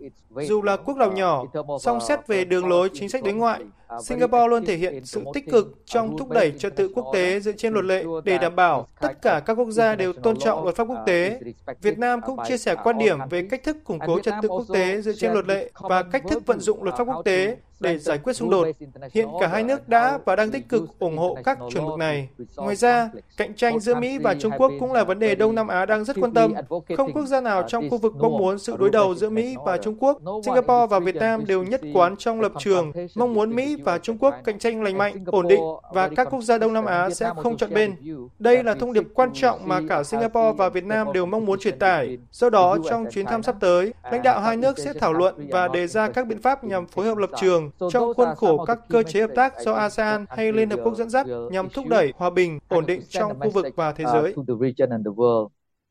[0.48, 1.44] Dù là quốc đảo nhỏ,
[1.80, 3.64] song xét về đường lối chính sách đối ngoại,
[4.02, 7.52] Singapore luôn thể hiện sự tích cực trong thúc đẩy trật tự quốc tế dựa
[7.52, 10.76] trên luật lệ để đảm bảo tất cả các quốc gia đều tôn trọng luật
[10.76, 11.40] pháp quốc tế.
[11.82, 14.66] Việt Nam cũng chia sẻ quan điểm về cách thức củng cố trật tự quốc
[14.74, 17.98] tế dựa trên luật lệ và cách thức vận dụng luật pháp quốc tế để
[17.98, 18.68] giải quyết xung đột.
[19.12, 22.28] Hiện cả hai nước đã và đang tích cực ủng hộ các chuẩn mực này.
[22.56, 25.68] Ngoài ra, cạnh tranh giữa Mỹ và Trung Quốc cũng là vấn đề Đông Nam
[25.68, 26.54] Á đang rất quan tâm.
[26.96, 29.76] Không quốc gia nào trong khu vực mong muốn sự đối đầu giữa Mỹ và
[29.76, 30.18] Trung Quốc.
[30.44, 34.18] Singapore và Việt Nam đều nhất quán trong lập trường mong muốn Mỹ và Trung
[34.18, 35.60] Quốc cạnh tranh lành mạnh, ổn định
[35.92, 37.96] và các quốc gia Đông Nam Á sẽ không chọn bên.
[38.38, 41.58] Đây là thông điệp quan trọng mà cả Singapore và Việt Nam đều mong muốn
[41.58, 42.18] truyền tải.
[42.30, 45.68] Do đó, trong chuyến thăm sắp tới, lãnh đạo hai nước sẽ thảo luận và
[45.68, 49.02] đề ra các biện pháp nhằm phối hợp lập trường trong khuôn khổ các cơ
[49.02, 52.30] chế hợp tác do ASEAN hay Liên Hợp Quốc dẫn dắt nhằm thúc đẩy hòa
[52.30, 54.34] bình, ổn định trong khu vực và thế giới.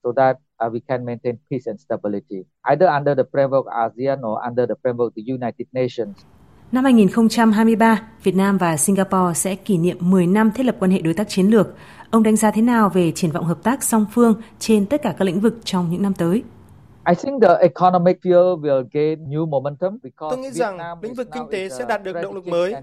[0.03, 4.19] so that uh, we can maintain peace and stability, either under the framework of ASEAN
[4.21, 6.25] or under the framework of the United Nations.
[6.73, 11.01] Năm 2023, Việt Nam và Singapore sẽ kỷ niệm 10 năm thiết lập quan hệ
[11.01, 11.67] đối tác chiến lược.
[12.09, 15.15] Ông đánh giá thế nào về triển vọng hợp tác song phương trên tất cả
[15.19, 16.43] các lĩnh vực trong những năm tới?
[17.05, 21.43] I think the economic field will gain new momentum Tôi nghĩ rằng lĩnh vực kinh
[21.51, 22.75] tế sẽ đạt được động lực mới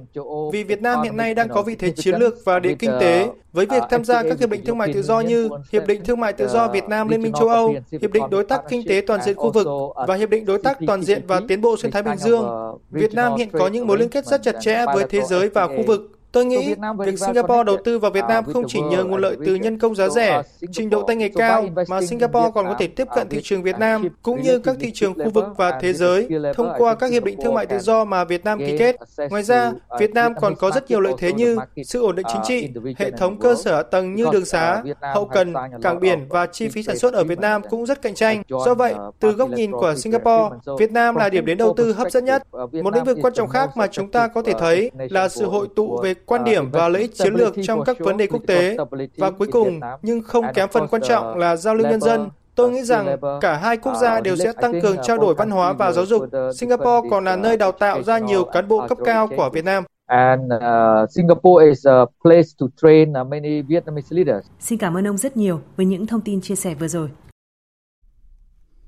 [0.52, 3.30] vì Việt Nam hiện nay đang có vị thế chiến lược và địa kinh tế
[3.52, 6.20] với việc tham gia các hiệp định thương mại tự do như Hiệp định Thương
[6.20, 9.00] mại tự do Việt Nam Liên minh châu Âu, Hiệp định Đối tác Kinh tế
[9.06, 9.66] Toàn diện khu vực
[10.08, 12.76] và Hiệp định Đối tác Toàn diện và Tiến bộ xuyên Thái Bình Dương.
[12.90, 15.66] Việt Nam hiện có những mối liên kết rất chặt chẽ với thế giới và
[15.66, 19.20] khu vực Tôi nghĩ việc Singapore đầu tư vào Việt Nam không chỉ nhờ nguồn
[19.20, 22.74] lợi từ nhân công giá rẻ, trình độ tay nghề cao, mà Singapore còn có
[22.78, 25.78] thể tiếp cận thị trường Việt Nam cũng như các thị trường khu vực và
[25.80, 28.78] thế giới thông qua các hiệp định thương mại tự do mà Việt Nam ký
[28.78, 28.96] kết.
[29.30, 32.42] Ngoài ra, Việt Nam còn có rất nhiều lợi thế như sự ổn định chính
[32.44, 34.82] trị, hệ thống cơ sở tầng như đường xá,
[35.14, 38.14] hậu cần, cảng biển và chi phí sản xuất ở Việt Nam cũng rất cạnh
[38.14, 38.42] tranh.
[38.64, 42.10] Do vậy, từ góc nhìn của Singapore, Việt Nam là điểm đến đầu tư hấp
[42.10, 42.42] dẫn nhất.
[42.52, 45.68] Một lĩnh vực quan trọng khác mà chúng ta có thể thấy là sự hội
[45.76, 48.76] tụ về quan điểm và lợi ích chiến lược trong các vấn đề quốc tế.
[49.16, 52.28] Và cuối cùng, nhưng không kém phần quan trọng là giao lưu nhân dân.
[52.54, 55.72] Tôi nghĩ rằng cả hai quốc gia đều sẽ tăng cường trao đổi văn hóa
[55.72, 56.24] và giáo dục.
[56.56, 59.84] Singapore còn là nơi đào tạo ra nhiều cán bộ cấp cao của Việt Nam.
[60.06, 64.46] And uh, Singapore is a place to train many Vietnamese leaders.
[64.60, 67.08] Xin cảm ơn ông rất nhiều với những thông tin chia sẻ vừa rồi.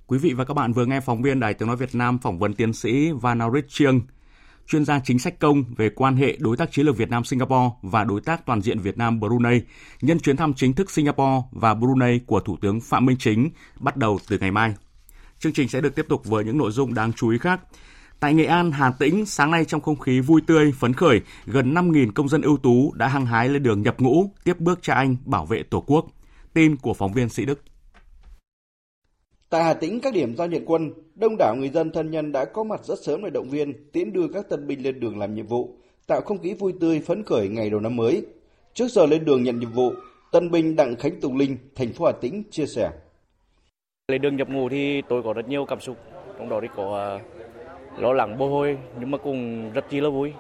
[0.07, 2.39] Quý vị và các bạn vừa nghe phóng viên Đài Tiếng Nói Việt Nam phỏng
[2.39, 4.01] vấn tiến sĩ Vanarit Chiang,
[4.67, 7.71] chuyên gia chính sách công về quan hệ đối tác chiến lược Việt Nam Singapore
[7.83, 9.61] và đối tác toàn diện Việt Nam Brunei
[10.01, 13.97] nhân chuyến thăm chính thức Singapore và Brunei của Thủ tướng Phạm Minh Chính bắt
[13.97, 14.75] đầu từ ngày mai.
[15.39, 17.61] Chương trình sẽ được tiếp tục với những nội dung đáng chú ý khác.
[18.21, 21.75] Tại Nghệ An, Hà Tĩnh, sáng nay trong không khí vui tươi, phấn khởi, gần
[21.75, 24.95] 5.000 công dân ưu tú đã hăng hái lên đường nhập ngũ, tiếp bước cha
[24.95, 26.07] anh bảo vệ Tổ quốc.
[26.55, 27.72] Tin của phóng viên Sĩ Đức.
[29.53, 32.45] Tại Hà Tĩnh, các điểm giao nhận quân, đông đảo người dân thân nhân đã
[32.45, 35.35] có mặt rất sớm để động viên, tiễn đưa các tân binh lên đường làm
[35.35, 35.69] nhiệm vụ,
[36.07, 38.27] tạo không khí vui tươi phấn khởi ngày đầu năm mới.
[38.75, 39.93] Trước giờ lên đường nhận nhiệm vụ,
[40.33, 42.91] tân binh Đặng Khánh Tùng Linh, thành phố Hà Tĩnh chia sẻ.
[44.09, 45.97] Lên đường nhập ngũ thì tôi có rất nhiều cảm xúc,
[46.39, 47.21] trong đó thì có à,
[47.99, 50.33] lo lắng bồi hồi nhưng mà cũng rất chi là vui.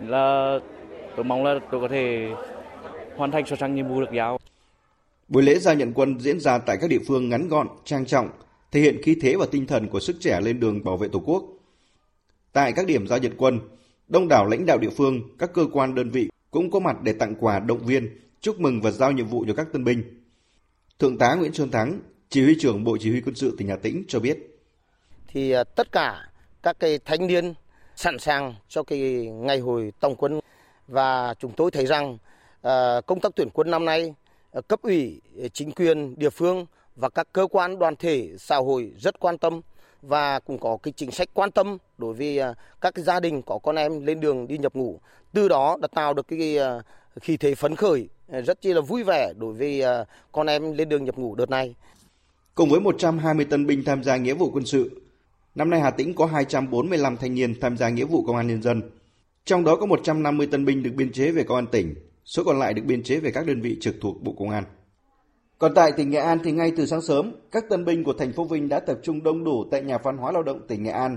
[0.00, 0.58] Là
[1.16, 2.28] tôi mong là tôi có thể
[3.16, 4.38] hoàn thành xuất sắc nhiệm vụ được giao.
[5.32, 8.30] Buổi lễ giao nhận quân diễn ra tại các địa phương ngắn gọn, trang trọng,
[8.70, 11.22] thể hiện khí thế và tinh thần của sức trẻ lên đường bảo vệ Tổ
[11.24, 11.44] quốc.
[12.52, 13.60] Tại các điểm giao nhận quân,
[14.08, 17.12] đông đảo lãnh đạo địa phương, các cơ quan đơn vị cũng có mặt để
[17.12, 20.02] tặng quà động viên, chúc mừng và giao nhiệm vụ cho các tân binh.
[20.98, 23.76] Thượng tá Nguyễn Xuân Thắng, chỉ huy trưởng Bộ Chỉ huy quân sự tỉnh Hà
[23.76, 24.38] Tĩnh cho biết.
[25.28, 26.28] Thì à, tất cả
[26.62, 27.54] các cái thanh niên
[27.96, 30.40] sẵn sàng cho cái ngày hồi tổng quân
[30.88, 32.18] và chúng tôi thấy rằng
[32.62, 34.14] à, công tác tuyển quân năm nay
[34.52, 38.56] Ờ, cấp ủy ờ, chính quyền địa phương và các cơ quan đoàn thể xã
[38.56, 39.60] hội rất quan tâm
[40.02, 43.42] và cũng có cái chính sách quan tâm đối với ờ, các cái gia đình
[43.42, 45.00] có con em lên đường đi nhập ngũ.
[45.32, 46.58] Từ đó đã tạo được cái
[47.20, 49.82] khí thế phấn khởi rất chi là vui vẻ đối với
[50.32, 51.74] con em lên đường nhập ngũ đợt này.
[52.54, 55.02] Cùng với 120 tân binh tham gia nghĩa vụ quân sự,
[55.54, 58.62] năm nay Hà Tĩnh có 245 thanh niên tham gia nghĩa vụ công an nhân
[58.62, 58.82] dân.
[59.44, 62.58] Trong đó có 150 tân binh được biên chế về công an tỉnh, số còn
[62.58, 64.64] lại được biên chế về các đơn vị trực thuộc Bộ Công an.
[65.58, 68.32] Còn tại tỉnh Nghệ An thì ngay từ sáng sớm, các tân binh của thành
[68.32, 70.90] phố Vinh đã tập trung đông đủ tại nhà văn hóa lao động tỉnh Nghệ
[70.90, 71.16] An.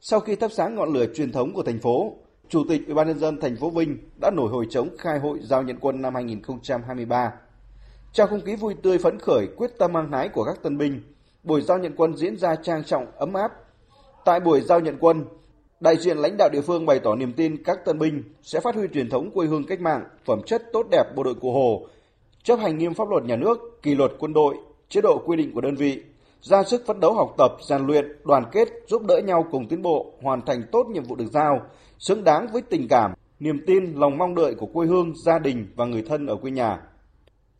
[0.00, 2.16] Sau khi thắp sáng ngọn lửa truyền thống của thành phố,
[2.48, 5.38] Chủ tịch Ủy ban nhân dân thành phố Vinh đã nổi hồi chống khai hội
[5.42, 7.32] giao nhận quân năm 2023.
[8.12, 11.00] Trong không khí vui tươi phấn khởi, quyết tâm mang hái của các tân binh,
[11.42, 13.52] buổi giao nhận quân diễn ra trang trọng, ấm áp.
[14.24, 15.24] Tại buổi giao nhận quân,
[15.80, 18.74] đại diện lãnh đạo địa phương bày tỏ niềm tin các tân binh sẽ phát
[18.74, 21.86] huy truyền thống quê hương cách mạng, phẩm chất tốt đẹp bộ đội cụ Hồ,
[22.42, 24.56] chấp hành nghiêm pháp luật nhà nước, kỷ luật quân đội,
[24.88, 26.02] chế độ quy định của đơn vị,
[26.40, 29.82] ra sức phấn đấu học tập, rèn luyện, đoàn kết, giúp đỡ nhau cùng tiến
[29.82, 31.60] bộ, hoàn thành tốt nhiệm vụ được giao,
[31.98, 35.66] xứng đáng với tình cảm, niềm tin, lòng mong đợi của quê hương, gia đình
[35.76, 36.80] và người thân ở quê nhà.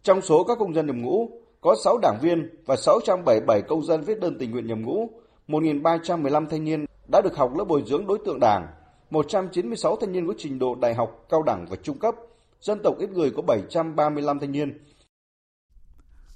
[0.02, 4.00] Trong số các công dân nhập ngũ, có 6 đảng viên và 677 công dân
[4.00, 5.10] viết đơn tình nguyện nhập ngũ,
[5.48, 8.66] 1.315 thanh niên đã được học lớp bồi dưỡng đối tượng đảng,
[9.10, 12.14] 196 thanh niên có trình độ đại học, cao đẳng và trung cấp,
[12.60, 14.78] dân tộc ít người có 735 thanh niên.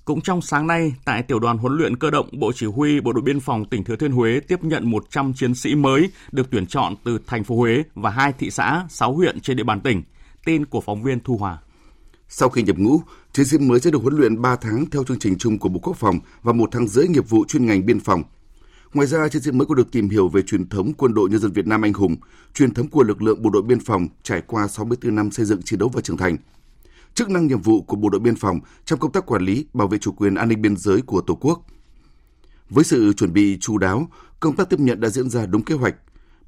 [0.05, 3.13] Cũng trong sáng nay, tại tiểu đoàn huấn luyện cơ động Bộ Chỉ huy Bộ
[3.13, 6.67] đội Biên phòng tỉnh Thừa Thiên Huế tiếp nhận 100 chiến sĩ mới được tuyển
[6.67, 10.03] chọn từ thành phố Huế và hai thị xã, 6 huyện trên địa bàn tỉnh.
[10.45, 11.59] Tin của phóng viên Thu Hòa.
[12.29, 13.01] Sau khi nhập ngũ,
[13.33, 15.81] chiến sĩ mới sẽ được huấn luyện 3 tháng theo chương trình chung của Bộ
[15.83, 18.23] Quốc phòng và một tháng rưỡi nghiệp vụ chuyên ngành biên phòng.
[18.95, 21.41] Ngoài ra, chiến sĩ mới có được tìm hiểu về truyền thống quân đội nhân
[21.41, 22.17] dân Việt Nam anh hùng,
[22.55, 25.63] truyền thống của lực lượng bộ đội biên phòng trải qua 64 năm xây dựng
[25.63, 26.37] chiến đấu và trưởng thành.
[27.15, 29.89] Chức năng nhiệm vụ của bộ đội biên phòng trong công tác quản lý, bảo
[29.89, 31.67] vệ chủ quyền an ninh biên giới của Tổ quốc.
[32.71, 34.09] Với sự chuẩn bị chú đáo,
[34.41, 35.95] công tác tiếp nhận đã diễn ra đúng kế hoạch,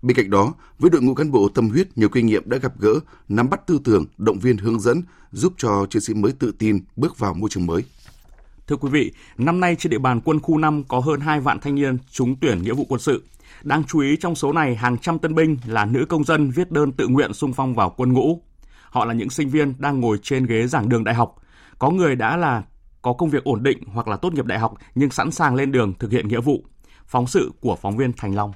[0.02, 2.80] Bên cạnh đó, với đội ngũ cán bộ tâm huyết nhiều kinh nghiệm đã gặp
[2.80, 2.94] gỡ,
[3.28, 5.02] nắm bắt tư tưởng, động viên hướng dẫn,
[5.32, 7.84] giúp cho chiến sĩ mới tự tin bước vào môi trường mới.
[8.66, 11.60] Thưa quý vị, năm nay trên địa bàn quân khu 5 có hơn 2 vạn
[11.60, 13.24] thanh niên trúng tuyển nghĩa vụ quân sự.
[13.62, 16.70] Đáng chú ý trong số này hàng trăm tân binh là nữ công dân viết
[16.70, 18.42] đơn tự nguyện xung phong vào quân ngũ.
[18.90, 21.36] Họ là những sinh viên đang ngồi trên ghế giảng đường đại học.
[21.78, 22.62] Có người đã là
[23.02, 25.72] có công việc ổn định hoặc là tốt nghiệp đại học nhưng sẵn sàng lên
[25.72, 26.64] đường thực hiện nghĩa vụ.
[27.06, 28.52] Phóng sự của phóng viên Thành Long.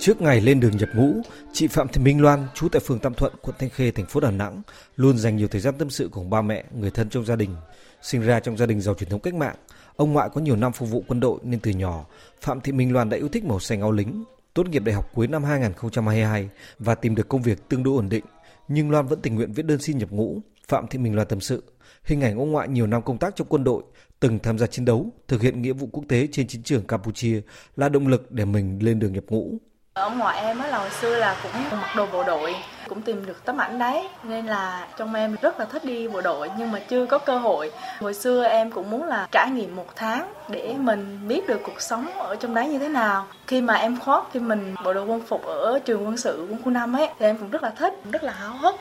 [0.00, 1.22] Trước ngày lên đường nhập ngũ,
[1.58, 4.20] chị Phạm Thị Minh Loan, trú tại phường Tam Thuận, quận Thanh Khê, thành phố
[4.20, 4.62] Đà Nẵng,
[4.96, 7.56] luôn dành nhiều thời gian tâm sự cùng ba mẹ, người thân trong gia đình.
[8.02, 9.56] Sinh ra trong gia đình giàu truyền thống cách mạng,
[9.96, 12.06] ông ngoại có nhiều năm phục vụ quân đội nên từ nhỏ,
[12.40, 14.24] Phạm Thị Minh Loan đã yêu thích màu xanh áo lính.
[14.54, 18.08] Tốt nghiệp đại học cuối năm 2022 và tìm được công việc tương đối ổn
[18.08, 18.24] định,
[18.68, 20.40] nhưng Loan vẫn tình nguyện viết đơn xin nhập ngũ.
[20.68, 21.62] Phạm Thị Minh Loan tâm sự,
[22.04, 23.82] hình ảnh ông ngoại nhiều năm công tác trong quân đội,
[24.20, 27.40] từng tham gia chiến đấu, thực hiện nghĩa vụ quốc tế trên chiến trường Campuchia
[27.76, 29.58] là động lực để mình lên đường nhập ngũ.
[29.98, 32.54] Ông ngoại em á là hồi xưa là cũng mặc đồ bộ đội,
[32.88, 36.20] cũng tìm được tấm ảnh đấy nên là trong em rất là thích đi bộ
[36.20, 37.70] đội nhưng mà chưa có cơ hội.
[38.00, 41.80] Hồi xưa em cũng muốn là trải nghiệm một tháng để mình biết được cuộc
[41.80, 43.26] sống ở trong đấy như thế nào.
[43.46, 46.62] Khi mà em khoác khi mình bộ đồ quân phục ở trường quân sự quân
[46.64, 48.74] khu 5 ấy thì em cũng rất là thích, rất là háo hức.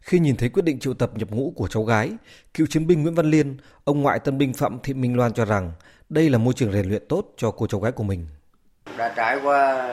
[0.00, 2.12] Khi nhìn thấy quyết định triệu tập nhập ngũ của cháu gái,
[2.54, 5.44] cựu chiến binh Nguyễn Văn Liên, ông ngoại tân binh Phạm Thị Minh Loan cho
[5.44, 5.72] rằng
[6.08, 8.26] đây là môi trường rèn luyện tốt cho cô cháu gái của mình
[8.96, 9.88] đã trải qua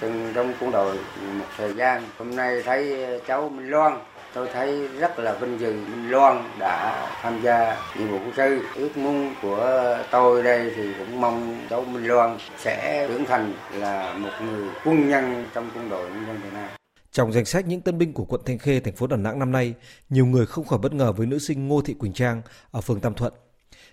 [0.00, 0.96] từng trong quân đội
[1.38, 2.02] một thời gian.
[2.18, 3.98] Hôm nay thấy cháu Minh Loan
[4.34, 5.72] tôi thấy rất là vinh dự.
[5.72, 10.92] Minh Loan đã tham gia nhiệm vụ quân sư ước muốn của tôi đây thì
[10.98, 15.90] cũng mong cháu Minh Loan sẽ trưởng thành là một người quân nhân trong quân
[15.90, 16.68] đội nhân dân Việt Nam.
[17.12, 19.52] Trong danh sách những tân binh của quận Thanh Khê, thành phố Đà Nẵng năm
[19.52, 19.74] nay,
[20.08, 23.00] nhiều người không khỏi bất ngờ với nữ sinh Ngô Thị Quỳnh Trang ở phường
[23.00, 23.32] Tam Thuận.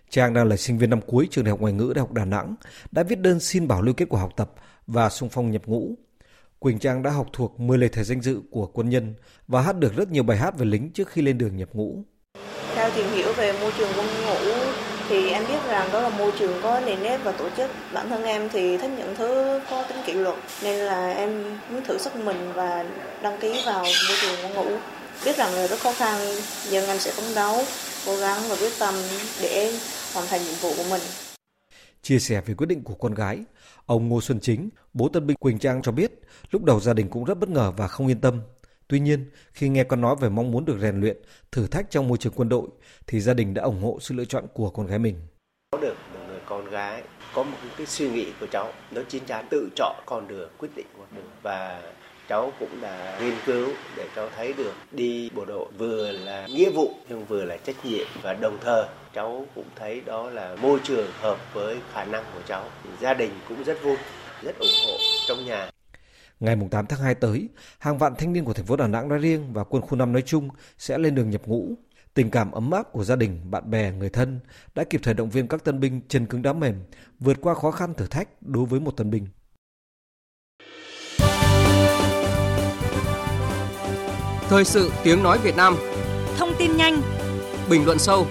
[0.10, 2.26] Trang đang là sinh viên năm cuối trường Đại học Ngoại ngữ Đại học Đà
[2.26, 2.56] Nẵng,
[2.92, 4.52] đã viết đơn xin bảo lưu kết quả học tập
[4.88, 5.96] và xung phong nhập ngũ.
[6.60, 9.14] Quỳnh Trang đã học thuộc 10 lời thề danh dự của quân nhân
[9.48, 12.04] và hát được rất nhiều bài hát về lính trước khi lên đường nhập ngũ.
[12.76, 14.54] Theo tìm hiểu về môi trường quân ngũ
[15.10, 17.72] thì em biết rằng đó là môi trường có nền nếp và tổ chức.
[17.94, 21.84] Bản thân em thì thích những thứ có tính kỷ luật nên là em muốn
[21.84, 22.86] thử sức mình và
[23.22, 24.78] đăng ký vào môi trường quân ngũ.
[25.26, 26.20] Biết rằng là rất khó khăn
[26.72, 27.64] nhưng em sẽ phấn đấu,
[28.06, 28.94] cố gắng và quyết tâm
[29.42, 29.74] để
[30.14, 31.02] hoàn thành nhiệm vụ của mình.
[32.02, 33.44] Chia sẻ về quyết định của con gái,
[33.86, 36.12] ông Ngô Xuân Chính, bố tân binh Quỳnh Trang cho biết,
[36.52, 38.42] lúc đầu gia đình cũng rất bất ngờ và không yên tâm.
[38.88, 41.18] Tuy nhiên, khi nghe con nói về mong muốn được rèn luyện,
[41.52, 42.68] thử thách trong môi trường quân đội,
[43.08, 45.16] thì gia đình đã ủng hộ sự lựa chọn của con gái mình.
[45.72, 49.26] Có được một người con gái có một cái suy nghĩ của cháu, nó chín
[49.26, 51.82] chắn tự chọn con đường, quyết định con đường và
[52.30, 56.70] cháu cũng đã nghiên cứu để cháu thấy được đi bộ đội vừa là nghĩa
[56.70, 60.80] vụ nhưng vừa là trách nhiệm và đồng thời cháu cũng thấy đó là môi
[60.84, 62.66] trường hợp với khả năng của cháu
[63.02, 63.98] gia đình cũng rất vui
[64.44, 65.70] rất ủng hộ trong nhà
[66.40, 69.20] Ngày 8 tháng 2 tới, hàng vạn thanh niên của thành phố Đà Nẵng nói
[69.20, 71.76] riêng và quân khu 5 nói chung sẽ lên đường nhập ngũ.
[72.14, 74.40] Tình cảm ấm áp của gia đình, bạn bè, người thân
[74.76, 76.76] đã kịp thời động viên các tân binh chân cứng đá mềm
[77.20, 79.28] vượt qua khó khăn thử thách đối với một tân binh.
[84.50, 85.76] Thời sự tiếng nói Việt Nam
[86.38, 87.02] Thông tin nhanh
[87.70, 88.28] Bình luận sâu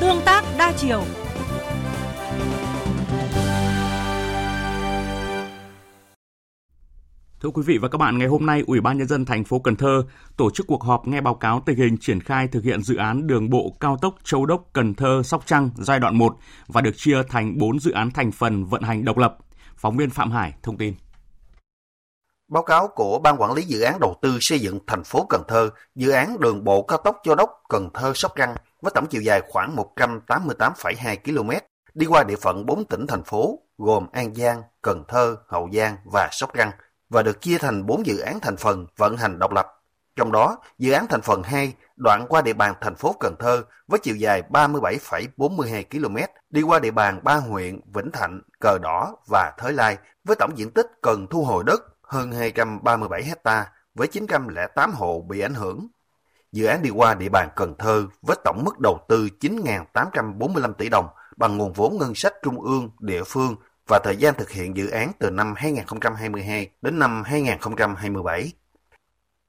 [0.00, 1.04] Tương tác đa chiều
[7.40, 9.58] Thưa quý vị và các bạn, ngày hôm nay, Ủy ban nhân dân thành phố
[9.58, 10.02] Cần Thơ
[10.36, 13.26] tổ chức cuộc họp nghe báo cáo tình hình triển khai thực hiện dự án
[13.26, 16.36] đường bộ cao tốc Châu Đốc Cần Thơ Sóc Trăng giai đoạn 1
[16.66, 19.36] và được chia thành 4 dự án thành phần vận hành độc lập.
[19.76, 20.94] Phóng viên Phạm Hải thông tin.
[22.48, 25.42] Báo cáo của Ban Quản lý Dự án Đầu tư xây dựng thành phố Cần
[25.48, 29.06] Thơ, dự án đường bộ cao tốc Châu Đốc Cần Thơ Sóc Trăng với tổng
[29.06, 31.50] chiều dài khoảng 188,2 km,
[31.94, 35.96] đi qua địa phận 4 tỉnh thành phố gồm An Giang, Cần Thơ, Hậu Giang
[36.12, 36.70] và Sóc Trăng
[37.08, 39.66] và được chia thành 4 dự án thành phần vận hành độc lập.
[40.16, 43.62] Trong đó, dự án thành phần 2 đoạn qua địa bàn thành phố Cần Thơ
[43.86, 46.16] với chiều dài 37,42 km,
[46.50, 50.58] đi qua địa bàn ba huyện Vĩnh Thạnh, Cờ Đỏ và Thới Lai với tổng
[50.58, 55.88] diện tích cần thu hồi đất hơn 237 hecta với 908 hộ bị ảnh hưởng.
[56.52, 60.88] Dự án đi qua địa bàn Cần Thơ với tổng mức đầu tư 9.845 tỷ
[60.88, 63.56] đồng bằng nguồn vốn ngân sách trung ương, địa phương
[63.88, 68.52] và thời gian thực hiện dự án từ năm 2022 đến năm 2027.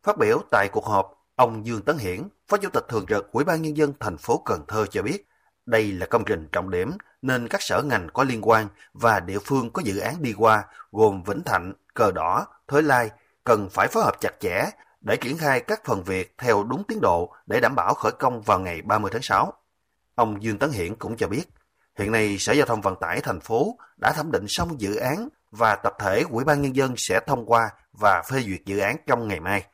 [0.03, 3.43] Phát biểu tại cuộc họp, ông Dương Tấn Hiển, Phó Chủ tịch Thường trực Ủy
[3.43, 5.27] ban Nhân dân thành phố Cần Thơ cho biết,
[5.65, 9.39] đây là công trình trọng điểm nên các sở ngành có liên quan và địa
[9.39, 13.09] phương có dự án đi qua gồm Vĩnh Thạnh, Cờ Đỏ, Thới Lai
[13.43, 14.65] cần phải phối hợp chặt chẽ
[15.01, 18.41] để triển khai các phần việc theo đúng tiến độ để đảm bảo khởi công
[18.41, 19.53] vào ngày 30 tháng 6.
[20.15, 21.43] Ông Dương Tấn Hiển cũng cho biết,
[21.95, 25.29] hiện nay Sở Giao thông Vận tải thành phố đã thẩm định xong dự án
[25.51, 28.95] và tập thể Ủy ban Nhân dân sẽ thông qua và phê duyệt dự án
[29.07, 29.65] trong ngày mai.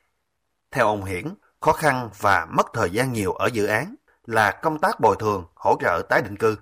[0.71, 1.25] Theo ông Hiển,
[1.59, 3.95] khó khăn và mất thời gian nhiều ở dự án
[4.31, 6.55] là công tác bồi thường, hỗ trợ tái định cư.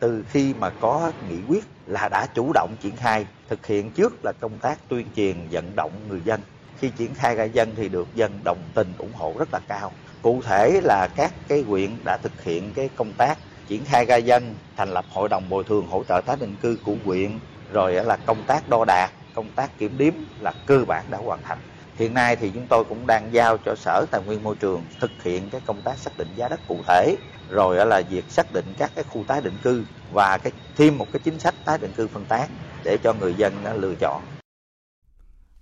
[0.00, 4.12] Từ khi mà có nghị quyết là đã chủ động triển khai, thực hiện trước
[4.24, 6.40] là công tác tuyên truyền vận động người dân.
[6.78, 9.92] Khi triển khai ra dân thì được dân đồng tình ủng hộ rất là cao.
[10.22, 14.16] Cụ thể là các cái huyện đã thực hiện cái công tác triển khai ra
[14.16, 17.38] dân, thành lập hội đồng bồi thường hỗ trợ tái định cư của huyện,
[17.72, 21.42] rồi là công tác đo đạc, công tác kiểm đếm là cơ bản đã hoàn
[21.42, 21.58] thành.
[21.96, 25.10] Hiện nay thì chúng tôi cũng đang giao cho Sở Tài nguyên Môi trường thực
[25.22, 27.16] hiện cái công tác xác định giá đất cụ thể,
[27.50, 31.06] rồi là việc xác định các cái khu tái định cư và cái thêm một
[31.12, 32.48] cái chính sách tái định cư phân tán
[32.84, 34.22] để cho người dân lựa chọn.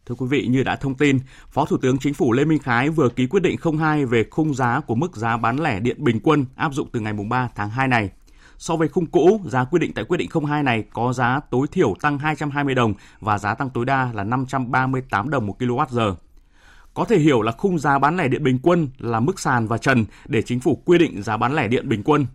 [0.06, 2.88] Thưa quý vị, như đã thông tin, Phó Thủ tướng Chính phủ Lê Minh Khái
[2.88, 6.20] vừa ký quyết định 02 về khung giá của mức giá bán lẻ điện bình
[6.22, 8.10] quân áp dụng từ ngày 3 tháng 2 này.
[8.60, 11.66] So với khung cũ, giá quy định tại quyết định 02 này có giá tối
[11.72, 16.14] thiểu tăng 220 đồng và giá tăng tối đa là 538 đồng một kWh.
[16.94, 19.78] Có thể hiểu là khung giá bán lẻ điện bình quân là mức sàn và
[19.78, 22.26] trần để chính phủ quy định giá bán lẻ điện bình quân.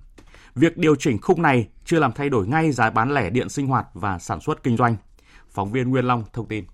[0.56, 3.68] Việc điều chỉnh khung này chưa làm thay đổi ngay giá bán lẻ điện sinh
[3.68, 4.96] hoạt và sản xuất kinh doanh.
[5.50, 6.66] Phóng viên Nguyên Long thông tin.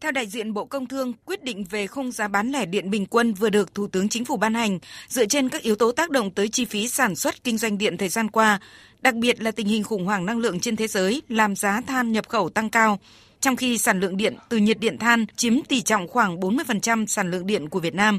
[0.00, 3.06] Theo đại diện Bộ Công Thương, quyết định về khung giá bán lẻ điện bình
[3.06, 6.10] quân vừa được Thủ tướng Chính phủ ban hành dựa trên các yếu tố tác
[6.10, 8.60] động tới chi phí sản xuất kinh doanh điện thời gian qua,
[9.02, 12.12] đặc biệt là tình hình khủng hoảng năng lượng trên thế giới làm giá than
[12.12, 12.98] nhập khẩu tăng cao,
[13.40, 17.30] trong khi sản lượng điện từ nhiệt điện than chiếm tỷ trọng khoảng 40% sản
[17.30, 18.18] lượng điện của Việt Nam.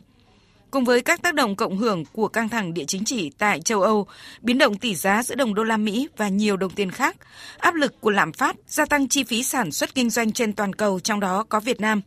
[0.72, 3.82] Cùng với các tác động cộng hưởng của căng thẳng địa chính trị tại châu
[3.82, 4.08] Âu,
[4.42, 7.16] biến động tỷ giá giữa đồng đô la Mỹ và nhiều đồng tiền khác,
[7.58, 10.74] áp lực của lạm phát, gia tăng chi phí sản xuất kinh doanh trên toàn
[10.74, 12.02] cầu trong đó có Việt Nam.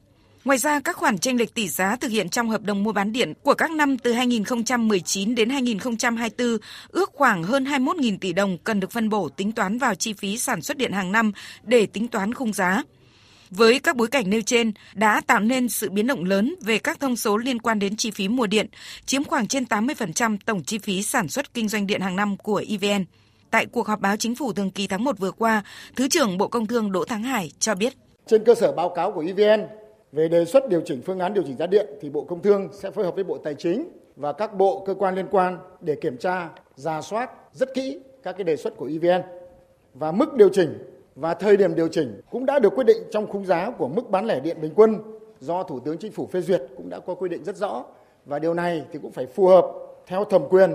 [0.44, 3.12] Ngoài ra, các khoản tranh lệch tỷ giá thực hiện trong hợp đồng mua bán
[3.12, 8.80] điện của các năm từ 2019 đến 2024 ước khoảng hơn 21.000 tỷ đồng cần
[8.80, 12.08] được phân bổ tính toán vào chi phí sản xuất điện hàng năm để tính
[12.08, 12.82] toán khung giá.
[13.50, 17.00] Với các bối cảnh nêu trên đã tạo nên sự biến động lớn về các
[17.00, 18.66] thông số liên quan đến chi phí mua điện,
[19.06, 22.62] chiếm khoảng trên 80% tổng chi phí sản xuất kinh doanh điện hàng năm của
[22.68, 23.04] EVN.
[23.50, 25.64] Tại cuộc họp báo chính phủ thường kỳ tháng 1 vừa qua,
[25.96, 27.92] Thứ trưởng Bộ Công Thương Đỗ Thắng Hải cho biết.
[28.26, 29.66] Trên cơ sở báo cáo của EVN
[30.12, 32.68] về đề xuất điều chỉnh phương án điều chỉnh giá điện thì Bộ Công Thương
[32.72, 35.94] sẽ phối hợp với Bộ Tài chính và các bộ cơ quan liên quan để
[36.00, 39.22] kiểm tra, ra soát rất kỹ các cái đề xuất của EVN
[39.94, 40.78] và mức điều chỉnh
[41.16, 44.10] và thời điểm điều chỉnh cũng đã được quyết định trong khung giá của mức
[44.10, 44.98] bán lẻ điện bình quân
[45.40, 47.84] do Thủ tướng Chính phủ phê duyệt cũng đã có quy định rất rõ
[48.26, 49.66] và điều này thì cũng phải phù hợp
[50.06, 50.70] theo thẩm quyền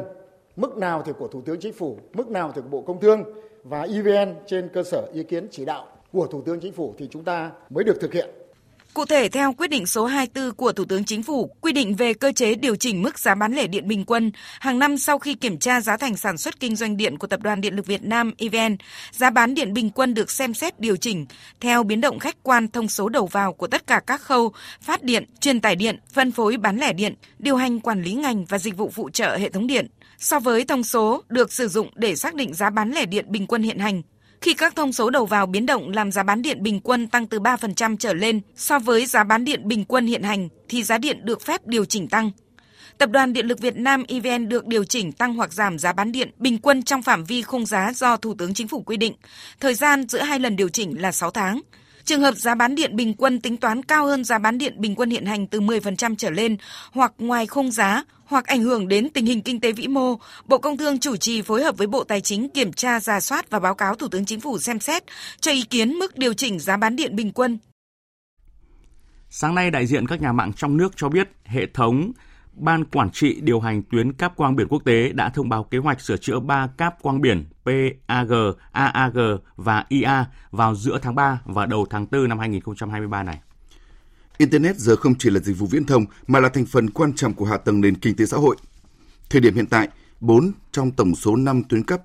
[0.55, 3.23] mức nào thì của Thủ tướng Chính phủ, mức nào thì của Bộ Công Thương
[3.63, 7.07] và EVN trên cơ sở ý kiến chỉ đạo của Thủ tướng Chính phủ thì
[7.11, 8.29] chúng ta mới được thực hiện.
[8.93, 12.13] Cụ thể, theo quyết định số 24 của Thủ tướng Chính phủ, quy định về
[12.13, 15.33] cơ chế điều chỉnh mức giá bán lẻ điện bình quân, hàng năm sau khi
[15.33, 18.03] kiểm tra giá thành sản xuất kinh doanh điện của Tập đoàn Điện lực Việt
[18.03, 18.77] Nam EVN,
[19.11, 21.25] giá bán điện bình quân được xem xét điều chỉnh
[21.59, 25.03] theo biến động khách quan thông số đầu vào của tất cả các khâu phát
[25.03, 28.59] điện, truyền tải điện, phân phối bán lẻ điện, điều hành quản lý ngành và
[28.59, 29.87] dịch vụ phụ trợ hệ thống điện.
[30.17, 33.47] So với thông số được sử dụng để xác định giá bán lẻ điện bình
[33.47, 34.01] quân hiện hành
[34.41, 37.27] khi các thông số đầu vào biến động làm giá bán điện bình quân tăng
[37.27, 40.97] từ 3% trở lên so với giá bán điện bình quân hiện hành thì giá
[40.97, 42.31] điện được phép điều chỉnh tăng.
[42.97, 46.11] Tập đoàn Điện lực Việt Nam EVN được điều chỉnh tăng hoặc giảm giá bán
[46.11, 49.13] điện bình quân trong phạm vi khung giá do Thủ tướng Chính phủ quy định.
[49.59, 51.61] Thời gian giữa hai lần điều chỉnh là 6 tháng.
[52.03, 54.95] Trường hợp giá bán điện bình quân tính toán cao hơn giá bán điện bình
[54.95, 56.57] quân hiện hành từ 10% trở lên
[56.91, 60.15] hoặc ngoài khung giá hoặc ảnh hưởng đến tình hình kinh tế vĩ mô,
[60.45, 63.49] Bộ Công Thương chủ trì phối hợp với Bộ Tài chính kiểm tra, giả soát
[63.49, 65.03] và báo cáo Thủ tướng Chính phủ xem xét
[65.39, 67.57] cho ý kiến mức điều chỉnh giá bán điện bình quân.
[69.29, 72.11] Sáng nay, đại diện các nhà mạng trong nước cho biết hệ thống
[72.53, 75.77] Ban Quản trị điều hành tuyến cáp quang biển quốc tế đã thông báo kế
[75.77, 78.31] hoạch sửa chữa 3 cáp quang biển PAG,
[78.71, 79.17] AAG
[79.55, 83.39] và IA vào giữa tháng 3 và đầu tháng 4 năm 2023 này.
[84.39, 87.33] Internet giờ không chỉ là dịch vụ viễn thông mà là thành phần quan trọng
[87.33, 88.55] của hạ tầng nền kinh tế xã hội.
[89.29, 92.01] Thời điểm hiện tại, 4 trong tổng số 5 tuyến cáp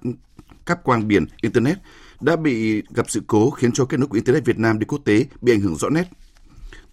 [0.67, 1.79] cáp quang biển Internet
[2.21, 5.01] đã bị gặp sự cố khiến cho kết nối của Internet Việt Nam đi quốc
[5.05, 6.05] tế bị ảnh hưởng rõ nét.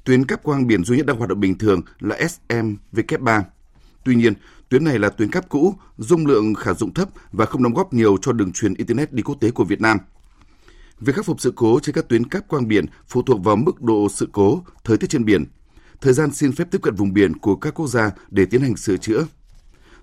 [0.04, 3.42] Tuyến cáp quang biển duy nhất đang hoạt động bình thường là SMW3.
[4.06, 4.34] Tuy nhiên,
[4.70, 7.94] tuyến này là tuyến cáp cũ, dung lượng khả dụng thấp và không đóng góp
[7.94, 9.98] nhiều cho đường truyền Internet đi quốc tế của Việt Nam–
[11.02, 13.82] Việc khắc phục sự cố trên các tuyến cáp quang biển phụ thuộc vào mức
[13.82, 15.46] độ sự cố, thời tiết trên biển,
[16.02, 18.78] thời gian xin phép tiếp cận vùng biển của các quốc gia để tiến hành
[18.78, 19.26] sửa chữa.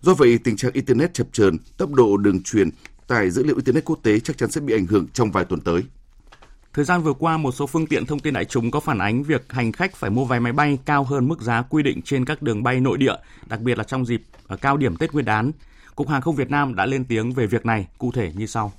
[0.01, 2.71] Do vậy, tình trạng Internet chập chờn, tốc độ đường truyền,
[3.07, 5.61] tải dữ liệu Internet quốc tế chắc chắn sẽ bị ảnh hưởng trong vài tuần
[5.61, 5.83] tới.
[6.73, 9.23] Thời gian vừa qua, một số phương tiện thông tin đại chúng có phản ánh
[9.23, 12.25] việc hành khách phải mua vé máy bay cao hơn mức giá quy định trên
[12.25, 13.15] các đường bay nội địa,
[13.47, 15.53] đặc biệt là trong dịp ờ, cao điểm Tết Nguyên đán.
[15.95, 18.73] Cục Hàng không Việt Nam đã lên tiếng về việc này, cụ thể như sau.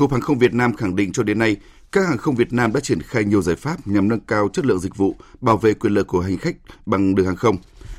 [0.00, 1.56] Cục Hàng không Việt Nam khẳng định cho đến nay,
[1.92, 4.66] các hàng không Việt Nam đã triển khai nhiều giải pháp nhằm nâng cao chất
[4.66, 7.56] lượng dịch vụ, bảo vệ quyền lợi của hành khách bằng đường hàng không,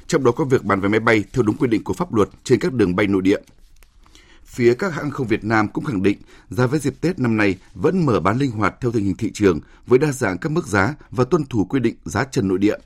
[0.08, 2.30] trong đó có việc bán vé máy bay theo đúng quy định của pháp luật
[2.44, 3.40] trên các đường bay nội địa.
[4.46, 6.18] Phía các hãng không Việt Nam cũng khẳng định
[6.50, 9.32] giá vé dịp Tết năm nay vẫn mở bán linh hoạt theo tình hình thị
[9.34, 12.58] trường với đa dạng các mức giá và tuân thủ quy định giá trần nội
[12.58, 12.78] địa.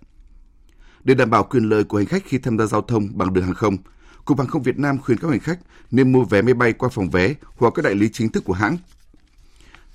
[1.04, 3.46] Để đảm bảo quyền lợi của hành khách khi tham gia giao thông bằng đường
[3.46, 3.78] hàng không,
[4.26, 5.60] Cục Hàng không Việt Nam khuyến cáo hành khách
[5.92, 8.54] nên mua vé máy bay qua phòng vé hoặc các đại lý chính thức của
[8.54, 8.78] hãng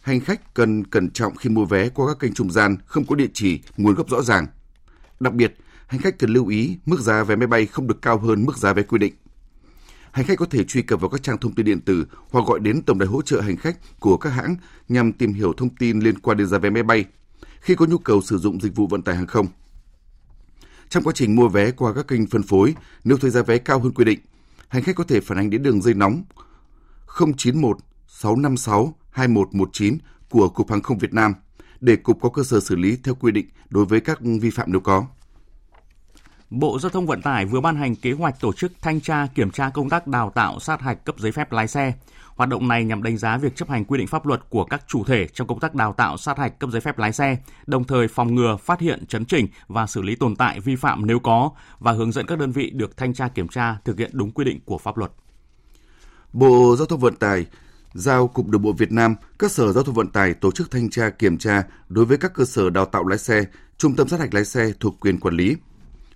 [0.01, 3.15] hành khách cần cẩn trọng khi mua vé qua các kênh trung gian không có
[3.15, 4.47] địa chỉ, nguồn gốc rõ ràng.
[5.21, 8.19] Đặc biệt, hành khách cần lưu ý mức giá vé máy bay không được cao
[8.19, 9.15] hơn mức giá vé quy định.
[10.11, 12.61] Hành khách có thể truy cập vào các trang thông tin điện tử hoặc gọi
[12.61, 14.57] đến tổng đài hỗ trợ hành khách của các hãng
[14.89, 17.05] nhằm tìm hiểu thông tin liên quan đến giá vé máy bay
[17.61, 19.47] khi có nhu cầu sử dụng dịch vụ vận tải hàng không.
[20.89, 23.81] Trong quá trình mua vé qua các kênh phân phối, nếu thấy giá vé cao
[23.81, 24.21] hơn quy định,
[24.69, 26.25] hành khách có thể phản ánh đến đường dây nóng
[27.37, 29.99] 091 656 2119
[30.31, 31.35] của Cục Hàng không Việt Nam
[31.81, 34.73] để Cục có cơ sở xử lý theo quy định đối với các vi phạm
[34.73, 35.07] nếu có.
[36.51, 39.51] Bộ Giao thông Vận tải vừa ban hành kế hoạch tổ chức thanh tra kiểm
[39.51, 41.93] tra công tác đào tạo sát hạch cấp giấy phép lái xe.
[42.35, 44.85] Hoạt động này nhằm đánh giá việc chấp hành quy định pháp luật của các
[44.87, 47.85] chủ thể trong công tác đào tạo sát hạch cấp giấy phép lái xe, đồng
[47.85, 51.19] thời phòng ngừa, phát hiện, chấn chỉnh và xử lý tồn tại vi phạm nếu
[51.19, 54.31] có và hướng dẫn các đơn vị được thanh tra kiểm tra thực hiện đúng
[54.31, 55.11] quy định của pháp luật.
[56.33, 57.47] Bộ Giao thông Vận tải
[57.95, 60.91] giao Cục Đường bộ Việt Nam, các sở giao thông vận tải tổ chức thanh
[60.91, 63.45] tra kiểm tra đối với các cơ sở đào tạo lái xe,
[63.79, 65.57] trung tâm sát hạch lái xe thuộc quyền quản lý.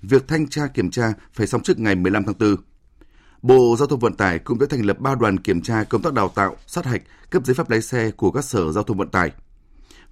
[0.03, 2.57] Việc thanh tra kiểm tra phải xong trước ngày 15 tháng 4.
[3.43, 6.13] Bộ Giao thông Vận tải cũng đã thành lập 3 đoàn kiểm tra công tác
[6.13, 9.09] đào tạo, sát hạch, cấp giấy phép lái xe của các sở giao thông vận
[9.09, 9.33] tải.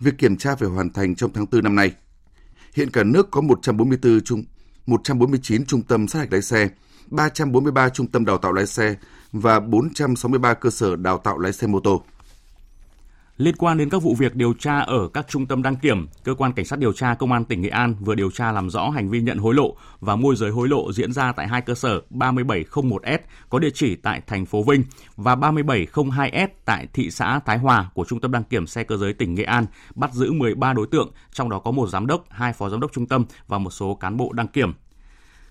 [0.01, 1.93] Việc kiểm tra phải hoàn thành trong tháng 4 năm nay.
[2.75, 4.45] Hiện cả nước có 144 trung
[4.87, 6.69] 149 trung tâm sát hạch lái xe,
[7.11, 8.97] 343 trung tâm đào tạo lái xe
[9.33, 12.03] và 463 cơ sở đào tạo lái xe mô tô.
[13.37, 16.35] Liên quan đến các vụ việc điều tra ở các trung tâm đăng kiểm, cơ
[16.35, 18.91] quan cảnh sát điều tra công an tỉnh Nghệ An vừa điều tra làm rõ
[18.91, 21.74] hành vi nhận hối lộ và môi giới hối lộ diễn ra tại hai cơ
[21.74, 23.18] sở 3701S
[23.49, 24.85] có địa chỉ tại thành phố Vinh
[25.16, 29.12] và 3702S tại thị xã Thái Hòa của trung tâm đăng kiểm xe cơ giới
[29.12, 32.53] tỉnh Nghệ An, bắt giữ 13 đối tượng, trong đó có một giám đốc, hai
[32.53, 34.72] phó giám đốc trung tâm và một số cán bộ đăng kiểm.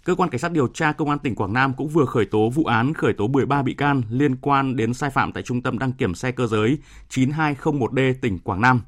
[0.04, 2.50] Cơ quan Cảnh sát điều tra Công an tỉnh Quảng Nam cũng vừa khởi tố
[2.50, 5.80] vụ án khởi tố 13 bị can liên quan đến sai phạm tại Trung tâm
[5.80, 6.78] đăng kiểm xe cơ giới
[7.10, 8.82] 9201D tỉnh Quảng Nam.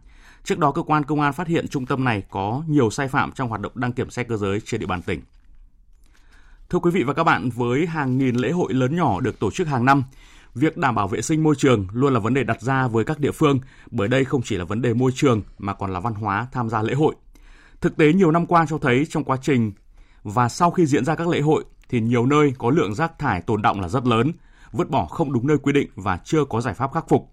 [0.44, 3.32] Trước đó, cơ quan công an phát hiện trung tâm này có nhiều sai phạm
[3.32, 5.22] trong hoạt động đăng kiểm xe cơ giới trên địa bàn tỉnh.
[6.70, 9.52] Thưa quý vị và các bạn, với hàng nghìn lễ hội lớn nhỏ được tổ
[9.52, 10.04] chức hàng năm,
[10.56, 13.20] việc đảm bảo vệ sinh môi trường luôn là vấn đề đặt ra với các
[13.20, 13.60] địa phương,
[13.92, 16.70] bởi đây không chỉ là vấn đề môi trường mà còn là văn hóa tham
[16.70, 17.16] gia lễ hội.
[17.82, 19.72] Thực tế nhiều năm qua cho thấy trong quá trình
[20.24, 23.42] và sau khi diễn ra các lễ hội thì nhiều nơi có lượng rác thải
[23.42, 24.32] tồn động là rất lớn,
[24.72, 27.30] vứt bỏ không đúng nơi quy định và chưa có giải pháp khắc phục.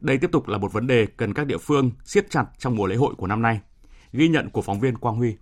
[0.00, 2.86] Đây tiếp tục là một vấn đề cần các địa phương siết chặt trong mùa
[2.86, 3.60] lễ hội của năm nay.
[4.12, 5.36] Ghi nhận của phóng viên Quang Huy.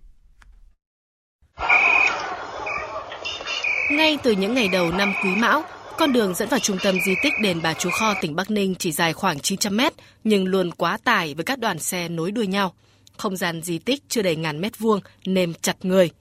[3.91, 5.63] Ngay từ những ngày đầu năm Quý Mão,
[5.97, 8.75] con đường dẫn vào trung tâm di tích đền Bà Chúa Kho tỉnh Bắc Ninh
[8.75, 9.93] chỉ dài khoảng 900 mét
[10.23, 12.73] nhưng luôn quá tải với các đoàn xe nối đuôi nhau.
[13.17, 16.09] Không gian di tích chưa đầy ngàn mét vuông, nềm chặt người–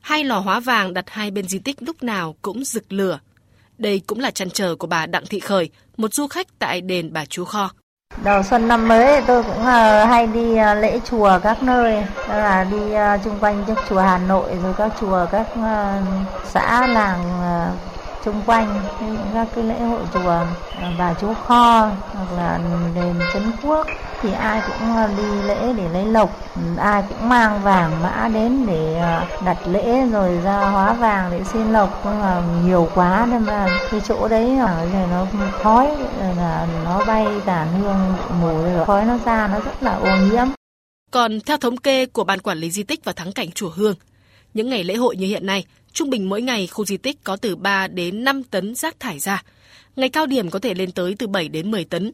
[0.00, 3.18] Hai lò hóa vàng đặt hai bên di tích lúc nào cũng rực lửa.
[3.78, 7.12] Đây cũng là chăn trở của bà Đặng Thị Khởi, một du khách tại đền
[7.12, 7.70] Bà Chúa Kho.
[8.24, 12.36] Đầu xuân năm mới tôi cũng ờ, hay đi ờ, lễ chùa các nơi, đó
[12.36, 15.46] là đi ờ, chung quanh các chùa Hà Nội rồi các chùa các
[16.44, 17.24] xã làng
[18.24, 18.82] xung quanh
[19.34, 20.44] các cái lễ hội chùa
[20.80, 22.60] à, bà chúa kho hoặc là
[22.94, 23.86] đền trấn quốc
[24.22, 26.30] thì ai cũng à, đi lễ để lấy lộc
[26.78, 31.44] ai cũng mang vàng mã đến để à, đặt lễ rồi ra hóa vàng để
[31.44, 32.00] xin lộc.
[32.04, 35.26] Nhưng mà nhiều quá nên mà cái chỗ đấy ở rồi nó
[35.62, 35.86] khói
[36.20, 40.16] rồi là nó bay tàn hương mùi rồi khói nó ra nó rất là ô
[40.16, 40.46] nhiễm.
[41.10, 43.94] Còn theo thống kê của Ban Quản lý Di tích và Thắng cảnh Chùa Hương,
[44.54, 47.36] những ngày lễ hội như hiện nay, trung bình mỗi ngày khu di tích có
[47.36, 49.42] từ 3 đến 5 tấn rác thải ra.
[49.96, 52.12] Ngày cao điểm có thể lên tới từ 7 đến 10 tấn.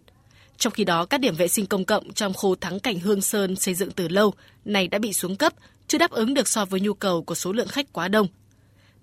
[0.59, 3.57] Trong khi đó, các điểm vệ sinh công cộng trong khu thắng cảnh Hương Sơn
[3.57, 4.35] xây dựng từ lâu
[4.65, 5.53] này đã bị xuống cấp,
[5.89, 8.27] chưa đáp ứng được so với nhu cầu của số lượng khách quá đông.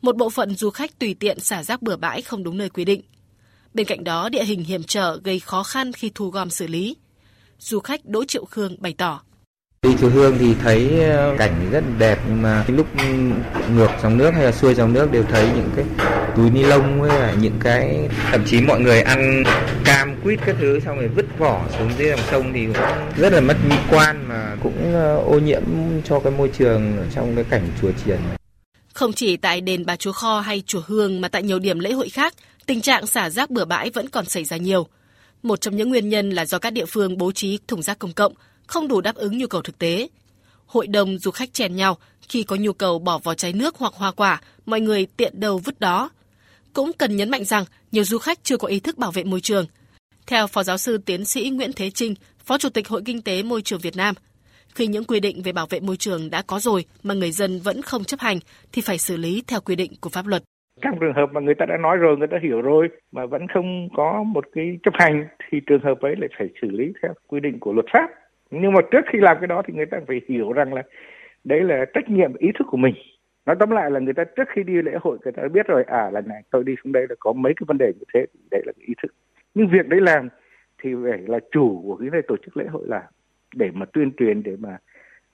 [0.01, 2.85] Một bộ phận du khách tùy tiện xả rác bừa bãi không đúng nơi quy
[2.85, 3.01] định.
[3.73, 6.95] Bên cạnh đó, địa hình hiểm trở gây khó khăn khi thu gom xử lý.
[7.59, 9.21] Du khách Đỗ Triệu Khương bày tỏ.
[9.83, 12.87] Đi chùa Hương thì thấy ờ, cảnh rất đẹp nhưng mà lúc
[13.75, 15.85] ngược dòng nước hay là xuôi dòng nước đều thấy những cái
[16.35, 19.43] túi ni lông với là những cái thậm chí mọi người ăn
[19.85, 22.75] cam quýt các thứ xong rồi vứt vỏ xuống dưới dòng sông thì cũng
[23.17, 25.63] rất là mất mỹ quan mà cũng ờ, ô nhiễm
[26.05, 28.17] cho cái môi trường trong cái cảnh chùa chiền.
[28.93, 31.91] Không chỉ tại đền Bà Chúa Kho hay chùa Hương mà tại nhiều điểm lễ
[31.91, 32.33] hội khác,
[32.65, 34.87] tình trạng xả rác bừa bãi vẫn còn xảy ra nhiều.
[35.43, 38.13] Một trong những nguyên nhân là do các địa phương bố trí thùng rác công
[38.13, 38.33] cộng,
[38.67, 40.07] không đủ đáp ứng nhu cầu thực tế.
[40.65, 41.97] Hội đồng du khách chèn nhau,
[42.29, 45.57] khi có nhu cầu bỏ vỏ trái nước hoặc hoa quả, mọi người tiện đầu
[45.57, 46.09] vứt đó.
[46.73, 49.41] Cũng cần nhấn mạnh rằng nhiều du khách chưa có ý thức bảo vệ môi
[49.41, 49.65] trường.
[50.27, 53.43] Theo Phó Giáo sư Tiến sĩ Nguyễn Thế Trinh, Phó Chủ tịch Hội Kinh tế
[53.43, 54.15] Môi trường Việt Nam,
[54.75, 57.59] khi những quy định về bảo vệ môi trường đã có rồi mà người dân
[57.63, 58.39] vẫn không chấp hành
[58.71, 60.43] thì phải xử lý theo quy định của pháp luật.
[60.81, 63.41] Trong trường hợp mà người ta đã nói rồi, người ta hiểu rồi mà vẫn
[63.53, 67.13] không có một cái chấp hành thì trường hợp ấy lại phải xử lý theo
[67.27, 68.07] quy định của luật pháp
[68.61, 70.83] nhưng mà trước khi làm cái đó thì người ta phải hiểu rằng là
[71.43, 72.95] đấy là trách nhiệm ý thức của mình.
[73.45, 75.83] Nói tóm lại là người ta trước khi đi lễ hội người ta biết rồi
[75.87, 78.25] à lần này tôi đi xuống đây là có mấy cái vấn đề như thế
[78.51, 79.13] đấy là cái ý thức.
[79.53, 80.29] Nhưng việc đấy làm
[80.83, 83.03] thì phải là chủ của cái này tổ chức lễ hội là
[83.55, 84.77] để mà tuyên truyền để mà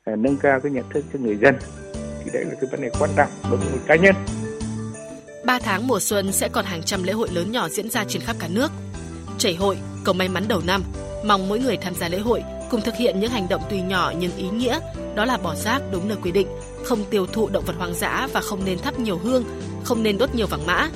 [0.04, 1.56] à, nâng cao cái nhận thức cho người dân.
[2.24, 4.16] Thì đấy là cái vấn đề quan trọng đối với một cá nhân.
[5.46, 8.22] Ba tháng mùa xuân sẽ còn hàng trăm lễ hội lớn nhỏ diễn ra trên
[8.26, 8.68] khắp cả nước.
[9.38, 10.82] Chảy hội, cầu may mắn đầu năm,
[11.26, 14.14] mong mỗi người tham gia lễ hội cùng thực hiện những hành động tuy nhỏ
[14.20, 14.80] nhưng ý nghĩa,
[15.16, 16.48] đó là bỏ rác đúng nơi quy định,
[16.86, 19.44] không tiêu thụ động vật hoang dã và không nên thắp nhiều hương,
[19.84, 20.90] không nên đốt nhiều vàng mã.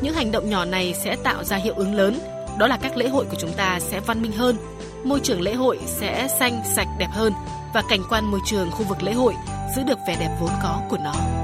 [0.00, 2.18] Những hành động nhỏ này sẽ tạo ra hiệu ứng lớn,
[2.58, 4.56] đó là các lễ hội của chúng ta sẽ văn minh hơn,
[5.04, 7.32] môi trường lễ hội sẽ xanh, sạch, đẹp hơn
[7.74, 9.34] và cảnh quan môi trường khu vực lễ hội
[9.76, 11.41] giữ được vẻ đẹp vốn có của nó.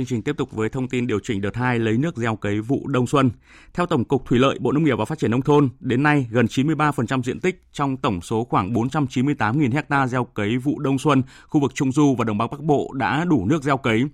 [0.00, 2.60] Chương trình tiếp tục với thông tin điều chỉnh đợt 2 lấy nước gieo cấy
[2.60, 3.30] vụ đông xuân.
[3.74, 6.26] Theo Tổng cục Thủy lợi Bộ Nông nghiệp và Phát triển nông thôn, đến nay
[6.30, 11.22] gần 93% diện tích trong tổng số khoảng 498.000 ha gieo cấy vụ đông xuân,
[11.46, 14.04] khu vực Trung du và Đồng bằng Bắc Bộ đã đủ nước gieo cấy.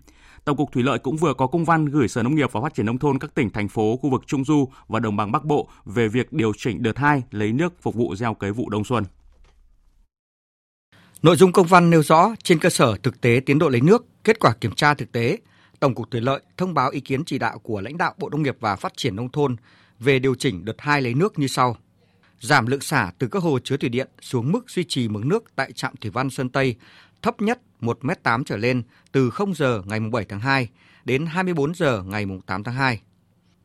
[0.44, 2.74] Tổng cục Thủy lợi cũng vừa có công văn gửi Sở Nông nghiệp và Phát
[2.74, 5.44] triển nông thôn các tỉnh thành phố khu vực Trung du và Đồng bằng Bắc
[5.44, 8.84] Bộ về việc điều chỉnh đợt 2 lấy nước phục vụ gieo cấy vụ đông
[8.84, 9.04] xuân.
[11.22, 14.06] Nội dung công văn nêu rõ trên cơ sở thực tế tiến độ lấy nước,
[14.24, 15.38] kết quả kiểm tra thực tế,
[15.86, 18.42] Tổng cục Thủy lợi thông báo ý kiến chỉ đạo của lãnh đạo Bộ Nông
[18.42, 19.56] nghiệp và Phát triển nông thôn
[19.98, 21.76] về điều chỉnh đợt 2 lấy nước như sau:
[22.40, 25.44] giảm lượng xả từ các hồ chứa thủy điện xuống mức duy trì mực nước
[25.56, 26.76] tại trạm thủy văn Sơn Tây
[27.22, 28.82] thấp nhất 1m8 trở lên
[29.12, 30.68] từ 0 giờ ngày 7 tháng 2
[31.04, 33.00] đến 24 giờ ngày 8 tháng 2.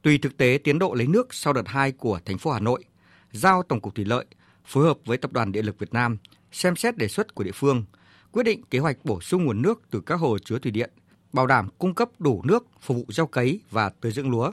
[0.02, 2.84] Tùy thực tế tiến độ lấy nước sau đợt 2 của thành phố Hà Nội,
[3.32, 4.26] giao Tổng cục Thủy lợi
[4.66, 6.18] phối hợp với Tập đoàn Điện lực Việt Nam
[6.52, 7.86] xem xét đề xuất của địa phương,
[8.32, 10.90] quyết định kế hoạch bổ sung nguồn nước từ các hồ chứa thủy điện,
[11.34, 14.52] bảo đảm cung cấp đủ nước phục vụ gieo cấy và tưới dưỡng lúa.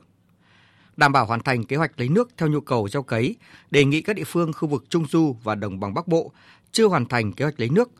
[0.96, 3.36] Đảm bảo hoàn thành kế hoạch lấy nước theo nhu cầu gieo cấy,
[3.70, 6.32] đề nghị các địa phương khu vực Trung Du và Đồng bằng Bắc Bộ
[6.72, 7.90] chưa hoàn thành kế hoạch lấy nước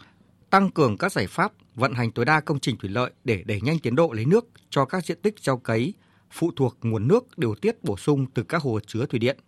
[0.51, 3.61] tăng cường các giải pháp vận hành tối đa công trình thủy lợi để đẩy
[3.61, 5.95] nhanh tiến độ lấy nước cho các diện tích gieo cấy
[6.31, 9.39] phụ thuộc nguồn nước điều tiết bổ sung từ các hồ chứa thủy điện.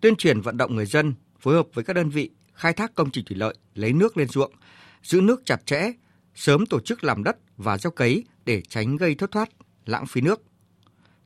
[0.00, 3.10] Tuyên truyền vận động người dân phối hợp với các đơn vị khai thác công
[3.10, 4.52] trình thủy lợi lấy nước lên ruộng,
[5.02, 5.92] giữ nước chặt chẽ,
[6.34, 9.48] sớm tổ chức làm đất và gieo cấy để tránh gây thất thoát,
[9.86, 10.42] lãng phí nước.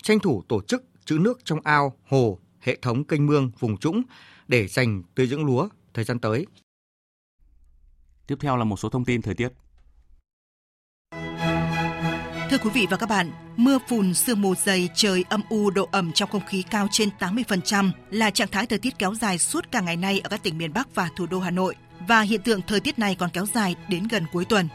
[0.03, 4.03] Tranh thủ tổ chức trữ nước trong ao, hồ, hệ thống kênh mương vùng trũng
[4.49, 6.47] để dành tưới dưỡng lúa thời gian tới.
[8.27, 9.49] Tiếp theo là một số thông tin thời tiết.
[12.51, 15.89] Thưa quý vị và các bạn, mưa phùn, sương mù dày, trời âm u, độ
[15.93, 19.71] ẩm trong không khí cao trên 80% là trạng thái thời tiết kéo dài suốt
[19.71, 21.75] cả ngày nay ở các tỉnh miền Bắc và thủ đô Hà Nội.
[22.09, 24.69] Và hiện tượng thời tiết này còn kéo dài đến gần cuối tuần.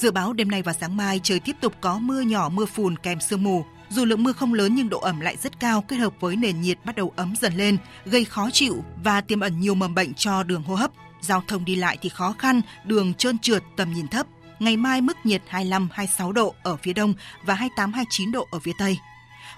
[0.00, 2.98] Dự báo đêm nay và sáng mai trời tiếp tục có mưa nhỏ mưa phùn
[2.98, 3.64] kèm sương mù.
[3.88, 6.60] Dù lượng mưa không lớn nhưng độ ẩm lại rất cao kết hợp với nền
[6.60, 10.14] nhiệt bắt đầu ấm dần lên, gây khó chịu và tiềm ẩn nhiều mầm bệnh
[10.14, 10.90] cho đường hô hấp.
[11.20, 14.26] Giao thông đi lại thì khó khăn, đường trơn trượt, tầm nhìn thấp.
[14.58, 18.98] Ngày mai mức nhiệt 25-26 độ ở phía đông và 28-29 độ ở phía tây.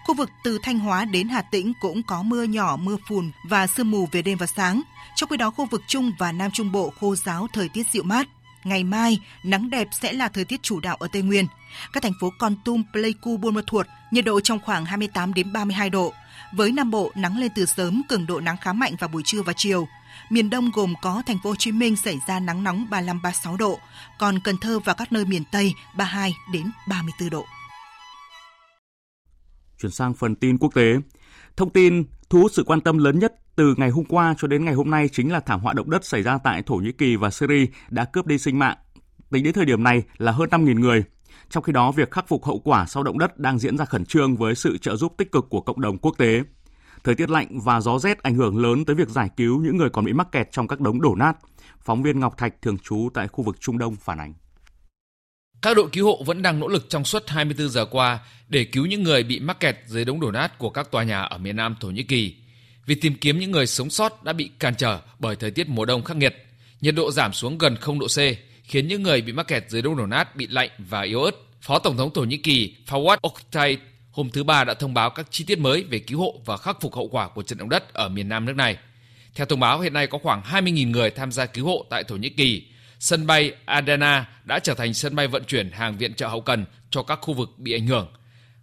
[0.07, 3.67] Khu vực từ Thanh Hóa đến Hà Tĩnh cũng có mưa nhỏ, mưa phùn và
[3.67, 4.83] sương mù về đêm và sáng.
[5.17, 8.03] Trong khi đó khu vực Trung và Nam Trung Bộ khô giáo thời tiết dịu
[8.03, 8.29] mát.
[8.65, 11.47] Ngày mai, nắng đẹp sẽ là thời tiết chủ đạo ở Tây Nguyên.
[11.93, 15.53] Các thành phố Con Tum, Pleiku, Buôn Ma Thuột, nhiệt độ trong khoảng 28 đến
[15.53, 16.13] 32 độ.
[16.53, 19.43] Với Nam Bộ, nắng lên từ sớm, cường độ nắng khá mạnh vào buổi trưa
[19.43, 19.87] và chiều.
[20.31, 23.79] Miền Đông gồm có thành phố Hồ Chí Minh xảy ra nắng nóng 35-36 độ,
[24.19, 27.45] còn Cần Thơ và các nơi miền Tây 32 đến 34 độ.
[29.79, 30.95] Chuyển sang phần tin quốc tế.
[31.57, 34.65] Thông tin thu hút sự quan tâm lớn nhất từ ngày hôm qua cho đến
[34.65, 37.17] ngày hôm nay chính là thảm họa động đất xảy ra tại Thổ Nhĩ Kỳ
[37.17, 38.77] và Syria đã cướp đi sinh mạng.
[39.31, 41.05] Tính đến thời điểm này là hơn 5.000 người.
[41.51, 44.05] Trong khi đó, việc khắc phục hậu quả sau động đất đang diễn ra khẩn
[44.05, 46.43] trương với sự trợ giúp tích cực của cộng đồng quốc tế.
[47.05, 49.91] Thời tiết lạnh và gió rét ảnh hưởng lớn tới việc giải cứu những người
[49.91, 51.33] còn bị mắc kẹt trong các đống đổ nát.
[51.81, 54.35] Phóng viên Ngọc Thạch thường trú tại khu vực Trung Đông phản ánh.
[55.63, 58.87] Các đội cứu hộ vẫn đang nỗ lực trong suốt 24 giờ qua để cứu
[58.87, 61.57] những người bị mắc kẹt dưới đống đổ nát của các tòa nhà ở miền
[61.57, 62.42] Nam Thổ Nhĩ Kỳ.
[62.87, 65.85] Việc tìm kiếm những người sống sót đã bị cản trở bởi thời tiết mùa
[65.85, 66.47] đông khắc nghiệt.
[66.81, 68.19] Nhiệt độ giảm xuống gần 0 độ C,
[68.65, 71.31] khiến những người bị mắc kẹt dưới đống đổ nát bị lạnh và yếu ớt.
[71.61, 73.79] Phó Tổng thống Thổ Nhĩ Kỳ Fawad Oktay
[74.11, 76.81] hôm thứ Ba đã thông báo các chi tiết mới về cứu hộ và khắc
[76.81, 78.77] phục hậu quả của trận động đất ở miền nam nước này.
[79.35, 82.17] Theo thông báo, hiện nay có khoảng 20.000 người tham gia cứu hộ tại Thổ
[82.17, 82.63] Nhĩ Kỳ.
[82.99, 86.65] Sân bay Adana đã trở thành sân bay vận chuyển hàng viện trợ hậu cần
[86.91, 88.09] cho các khu vực bị ảnh hưởng.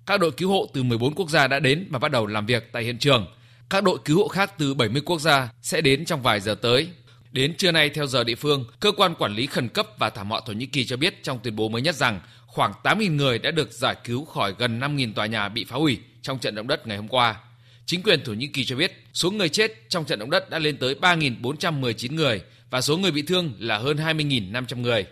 [0.05, 2.69] Các đội cứu hộ từ 14 quốc gia đã đến và bắt đầu làm việc
[2.71, 3.25] tại hiện trường.
[3.69, 6.87] Các đội cứu hộ khác từ 70 quốc gia sẽ đến trong vài giờ tới.
[7.31, 10.29] Đến trưa nay theo giờ địa phương, cơ quan quản lý khẩn cấp và thảm
[10.29, 13.39] họa Thổ Nhĩ Kỳ cho biết trong tuyên bố mới nhất rằng khoảng 8.000 người
[13.39, 16.67] đã được giải cứu khỏi gần 5.000 tòa nhà bị phá hủy trong trận động
[16.67, 17.35] đất ngày hôm qua.
[17.85, 20.59] Chính quyền Thổ Nhĩ Kỳ cho biết số người chết trong trận động đất đã
[20.59, 25.05] lên tới 3.419 người và số người bị thương là hơn 20.500 người.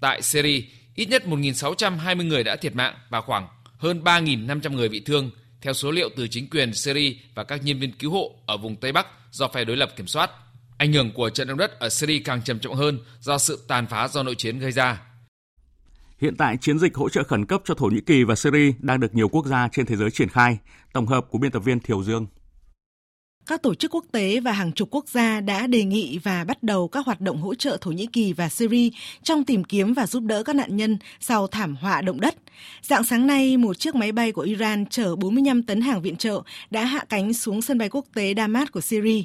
[0.00, 0.62] Tại Syria,
[0.94, 5.30] ít nhất 1.620 người đã thiệt mạng và khoảng hơn 3.500 người bị thương,
[5.62, 8.76] theo số liệu từ chính quyền Syria và các nhân viên cứu hộ ở vùng
[8.76, 10.30] Tây Bắc do phe đối lập kiểm soát.
[10.78, 13.86] Ảnh hưởng của trận động đất ở Syria càng trầm trọng hơn do sự tàn
[13.86, 15.02] phá do nội chiến gây ra.
[16.20, 19.00] Hiện tại, chiến dịch hỗ trợ khẩn cấp cho Thổ Nhĩ Kỳ và Syria đang
[19.00, 20.58] được nhiều quốc gia trên thế giới triển khai.
[20.92, 22.26] Tổng hợp của biên tập viên Thiều Dương
[23.48, 26.62] các tổ chức quốc tế và hàng chục quốc gia đã đề nghị và bắt
[26.62, 28.88] đầu các hoạt động hỗ trợ Thổ Nhĩ Kỳ và Syria
[29.22, 32.34] trong tìm kiếm và giúp đỡ các nạn nhân sau thảm họa động đất.
[32.82, 36.42] Dạng sáng nay, một chiếc máy bay của Iran chở 45 tấn hàng viện trợ
[36.70, 39.22] đã hạ cánh xuống sân bay quốc tế Damas của Syria.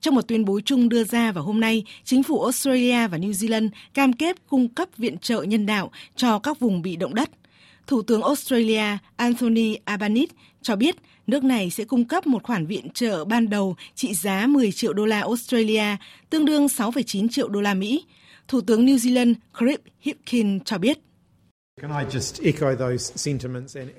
[0.00, 3.32] Trong một tuyên bố chung đưa ra vào hôm nay, chính phủ Australia và New
[3.32, 7.30] Zealand cam kết cung cấp viện trợ nhân đạo cho các vùng bị động đất–
[7.86, 10.32] Thủ tướng Australia Anthony Albanese
[10.62, 14.46] cho biết nước này sẽ cung cấp một khoản viện trợ ban đầu trị giá
[14.46, 15.96] 10 triệu đô la Australia,
[16.30, 18.04] tương đương 6,9 triệu đô la Mỹ.
[18.48, 20.98] Thủ tướng New Zealand Chris Hipkins cho biết.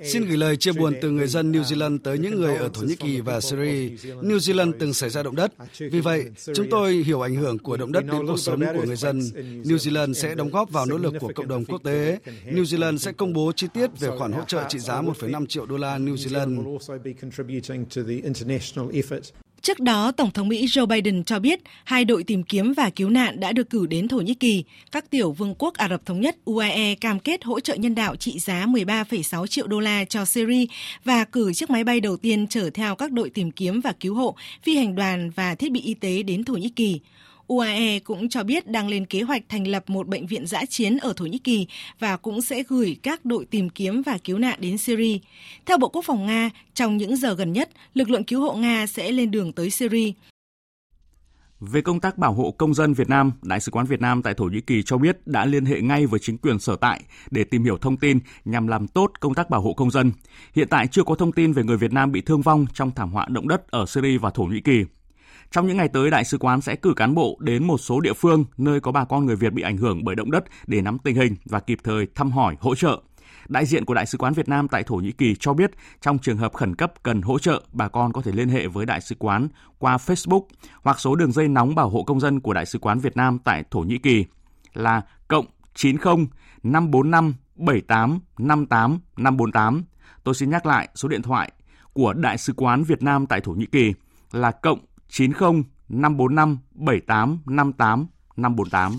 [0.03, 2.81] Xin gửi lời chia buồn từ người dân New Zealand tới những người ở Thổ
[2.81, 3.89] Nhĩ Kỳ và Syria.
[4.21, 5.53] New Zealand từng xảy ra động đất.
[5.79, 6.25] Vì vậy,
[6.55, 9.19] chúng tôi hiểu ảnh hưởng của động đất đến cuộc sống của người dân.
[9.63, 12.19] New Zealand sẽ đóng góp vào nỗ lực của cộng đồng quốc tế.
[12.45, 15.65] New Zealand sẽ công bố chi tiết về khoản hỗ trợ trị giá 1,5 triệu
[15.65, 16.77] đô la New Zealand.
[19.61, 23.09] Trước đó, Tổng thống Mỹ Joe Biden cho biết hai đội tìm kiếm và cứu
[23.09, 24.63] nạn đã được cử đến Thổ Nhĩ Kỳ.
[24.91, 28.15] Các tiểu vương quốc Ả Rập Thống Nhất UAE cam kết hỗ trợ nhân đạo
[28.15, 30.65] trị giá 13,6 triệu đô la cho Syria
[31.03, 34.15] và cử chiếc máy bay đầu tiên chở theo các đội tìm kiếm và cứu
[34.15, 36.99] hộ, phi hành đoàn và thiết bị y tế đến Thổ Nhĩ Kỳ.
[37.47, 40.97] UAE cũng cho biết đang lên kế hoạch thành lập một bệnh viện giã chiến
[40.97, 41.67] ở Thổ Nhĩ Kỳ
[41.99, 45.17] và cũng sẽ gửi các đội tìm kiếm và cứu nạn đến Syria.
[45.65, 48.87] Theo Bộ Quốc phòng Nga, trong những giờ gần nhất, lực lượng cứu hộ Nga
[48.87, 50.11] sẽ lên đường tới Syria.
[51.59, 54.33] Về công tác bảo hộ công dân Việt Nam, Đại sứ quán Việt Nam tại
[54.33, 57.43] Thổ Nhĩ Kỳ cho biết đã liên hệ ngay với chính quyền sở tại để
[57.43, 60.11] tìm hiểu thông tin nhằm làm tốt công tác bảo hộ công dân.
[60.53, 63.11] Hiện tại chưa có thông tin về người Việt Nam bị thương vong trong thảm
[63.11, 64.83] họa động đất ở Syria và Thổ Nhĩ Kỳ.
[65.51, 68.13] Trong những ngày tới, Đại sứ quán sẽ cử cán bộ đến một số địa
[68.13, 70.97] phương nơi có bà con người Việt bị ảnh hưởng bởi động đất để nắm
[71.03, 73.01] tình hình và kịp thời thăm hỏi, hỗ trợ.
[73.47, 75.71] Đại diện của Đại sứ quán Việt Nam tại Thổ Nhĩ Kỳ cho biết
[76.01, 78.85] trong trường hợp khẩn cấp cần hỗ trợ, bà con có thể liên hệ với
[78.85, 79.47] Đại sứ quán
[79.79, 80.43] qua Facebook
[80.81, 83.39] hoặc số đường dây nóng bảo hộ công dân của Đại sứ quán Việt Nam
[83.43, 84.25] tại Thổ Nhĩ Kỳ
[84.73, 85.45] là cộng
[85.75, 86.15] 90
[86.63, 89.83] 545 78 58 548.
[90.23, 91.51] Tôi xin nhắc lại số điện thoại
[91.93, 93.93] của Đại sứ quán Việt Nam tại Thổ Nhĩ Kỳ
[94.31, 94.79] là cộng
[95.09, 98.91] 90 545 78 58 548.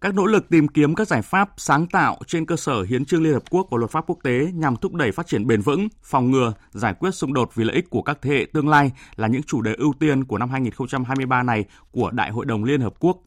[0.00, 3.22] Các nỗ lực tìm kiếm các giải pháp sáng tạo trên cơ sở hiến trương
[3.22, 5.88] Liên Hợp Quốc và luật pháp quốc tế nhằm thúc đẩy phát triển bền vững,
[6.02, 8.92] phòng ngừa, giải quyết xung đột vì lợi ích của các thế hệ tương lai
[9.16, 12.80] là những chủ đề ưu tiên của năm 2023 này của Đại hội đồng Liên
[12.80, 13.18] Hợp Quốc.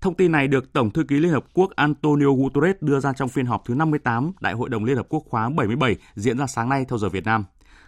[0.00, 3.28] Thông tin này được Tổng thư ký Liên Hợp Quốc Antonio Guterres đưa ra trong
[3.28, 6.68] phiên họp thứ 58 Đại hội đồng Liên Hợp Quốc khóa 77 diễn ra sáng
[6.68, 7.44] nay theo giờ Việt Nam.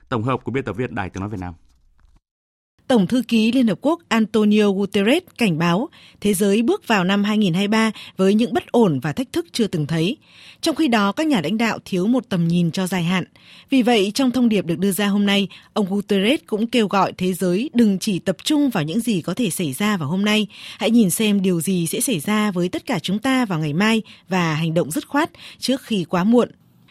[0.09, 1.55] Tổng hợp của biên tập viên Đài Tiếng Nói Việt Nam.
[2.89, 5.89] Tổng thư ký Liên Hợp Quốc Antonio Guterres cảnh báo
[6.20, 9.87] thế giới bước vào năm 2023 với những bất ổn và thách thức chưa từng
[9.87, 10.16] thấy.
[10.61, 13.24] Trong khi đó, các nhà lãnh đạo thiếu một tầm nhìn cho dài hạn.
[13.70, 17.12] Vì vậy, trong thông điệp được đưa ra hôm nay, ông Guterres cũng kêu gọi
[17.12, 20.24] thế giới đừng chỉ tập trung vào những gì có thể xảy ra vào hôm
[20.24, 20.47] nay.
[20.78, 23.72] Hãy nhìn xem điều gì sẽ xảy ra với tất cả chúng ta vào ngày
[23.72, 26.49] mai và hành động dứt khoát trước khi quá muộn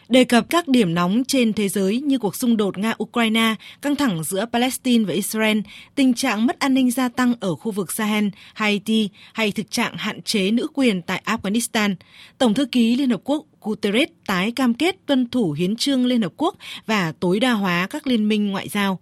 [0.08, 4.24] đề cập các điểm nóng trên thế giới như cuộc xung đột Nga-Ukraine, căng thẳng
[4.24, 5.58] giữa Palestine và Israel,
[5.94, 9.96] tình trạng mất an ninh gia tăng ở khu vực Sahel, Haiti hay thực trạng
[9.96, 11.94] hạn chế nữ quyền tại Afghanistan.
[12.38, 16.22] Tổng thư ký Liên Hợp Quốc Guterres tái cam kết tuân thủ hiến trương Liên
[16.22, 18.98] Hợp Quốc và tối đa hóa các liên minh ngoại giao.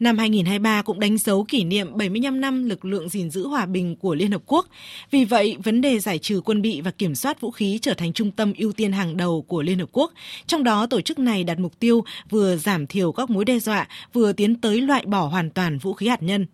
[0.00, 3.96] Năm 2023 cũng đánh dấu kỷ niệm 75 năm lực lượng gìn giữ hòa bình
[3.96, 4.66] của Liên Hợp Quốc.
[5.10, 8.12] Vì vậy, vấn đề giải trừ quân bị và kiểm soát vũ khí trở thành
[8.12, 10.12] trung tâm ưu tiên hàng đầu của Liên Hợp Quốc.
[10.46, 13.88] Trong đó, tổ chức này đặt mục tiêu vừa giảm thiểu các mối đe dọa,
[14.12, 16.46] vừa tiến tới loại bỏ hoàn toàn vũ khí hạt nhân.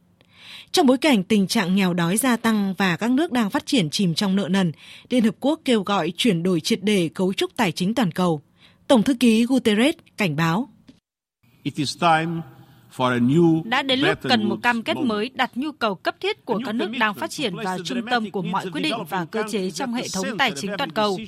[0.73, 3.91] Trong bối cảnh tình trạng nghèo đói gia tăng và các nước đang phát triển
[3.91, 4.73] chìm trong nợ nần,
[5.11, 8.41] Liên Hợp Quốc kêu gọi chuyển đổi triệt đề cấu trúc tài chính toàn cầu.
[8.89, 10.69] Tổng thư ký Guterres cảnh báo.
[11.63, 12.56] It is time
[13.65, 16.73] đã đến lúc cần một cam kết mới đặt nhu cầu cấp thiết của các
[16.73, 19.95] nước đang phát triển vào trung tâm của mọi quyết định và cơ chế trong
[19.95, 21.19] hệ thống tài chính toàn cầu.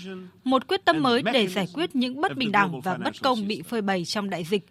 [0.45, 3.63] Một quyết tâm mới để giải quyết những bất bình đẳng và bất công bị
[3.63, 4.67] phơi bày trong đại dịch.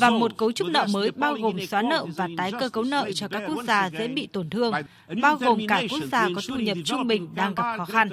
[0.00, 3.10] Và một cấu trúc nợ mới bao gồm xóa nợ và tái cơ cấu nợ
[3.14, 4.72] cho các quốc gia dễ bị tổn thương,
[5.22, 8.08] bao gồm cả quốc gia có thu nhập trung bình đang gặp khó khăn.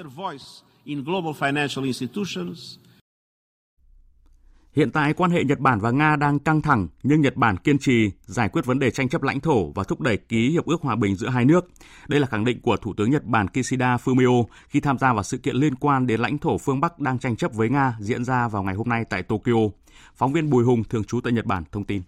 [4.76, 7.78] Hiện tại quan hệ Nhật Bản và Nga đang căng thẳng nhưng Nhật Bản kiên
[7.78, 10.82] trì giải quyết vấn đề tranh chấp lãnh thổ và thúc đẩy ký hiệp ước
[10.82, 11.68] hòa bình giữa hai nước.
[12.08, 15.22] Đây là khẳng định của Thủ tướng Nhật Bản Kishida Fumio khi tham gia vào
[15.22, 18.24] sự kiện liên quan đến lãnh thổ phương Bắc đang tranh chấp với Nga diễn
[18.24, 19.68] ra vào ngày hôm nay tại Tokyo.
[20.16, 22.02] Phóng viên Bùi Hùng thường trú tại Nhật Bản thông tin.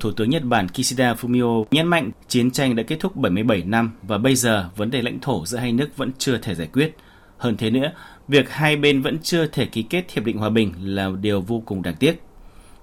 [0.00, 3.90] Thủ tướng Nhật Bản Kishida Fumio nhấn mạnh chiến tranh đã kết thúc 77 năm
[4.02, 6.96] và bây giờ vấn đề lãnh thổ giữa hai nước vẫn chưa thể giải quyết.
[7.36, 7.92] Hơn thế nữa,
[8.28, 11.62] việc hai bên vẫn chưa thể ký kết hiệp định hòa bình là điều vô
[11.66, 12.22] cùng đáng tiếc.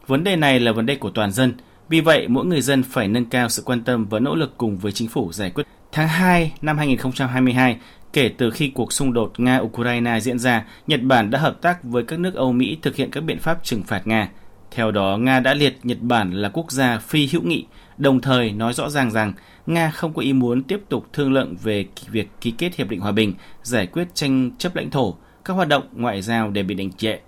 [0.07, 1.53] Vấn đề này là vấn đề của toàn dân,
[1.89, 4.77] vì vậy mỗi người dân phải nâng cao sự quan tâm và nỗ lực cùng
[4.77, 5.63] với chính phủ giải quyết.
[5.91, 7.77] Tháng 2 năm 2022,
[8.13, 12.03] kể từ khi cuộc xung đột Nga-Ukraine diễn ra, Nhật Bản đã hợp tác với
[12.03, 14.29] các nước Âu Mỹ thực hiện các biện pháp trừng phạt Nga.
[14.71, 17.65] Theo đó, Nga đã liệt Nhật Bản là quốc gia phi hữu nghị,
[17.97, 19.33] đồng thời nói rõ ràng rằng
[19.65, 22.99] Nga không có ý muốn tiếp tục thương lượng về việc ký kết hiệp định
[22.99, 23.33] hòa bình,
[23.63, 25.15] giải quyết tranh chấp lãnh thổ,
[25.45, 27.19] các hoạt động ngoại giao đều bị đình trệ.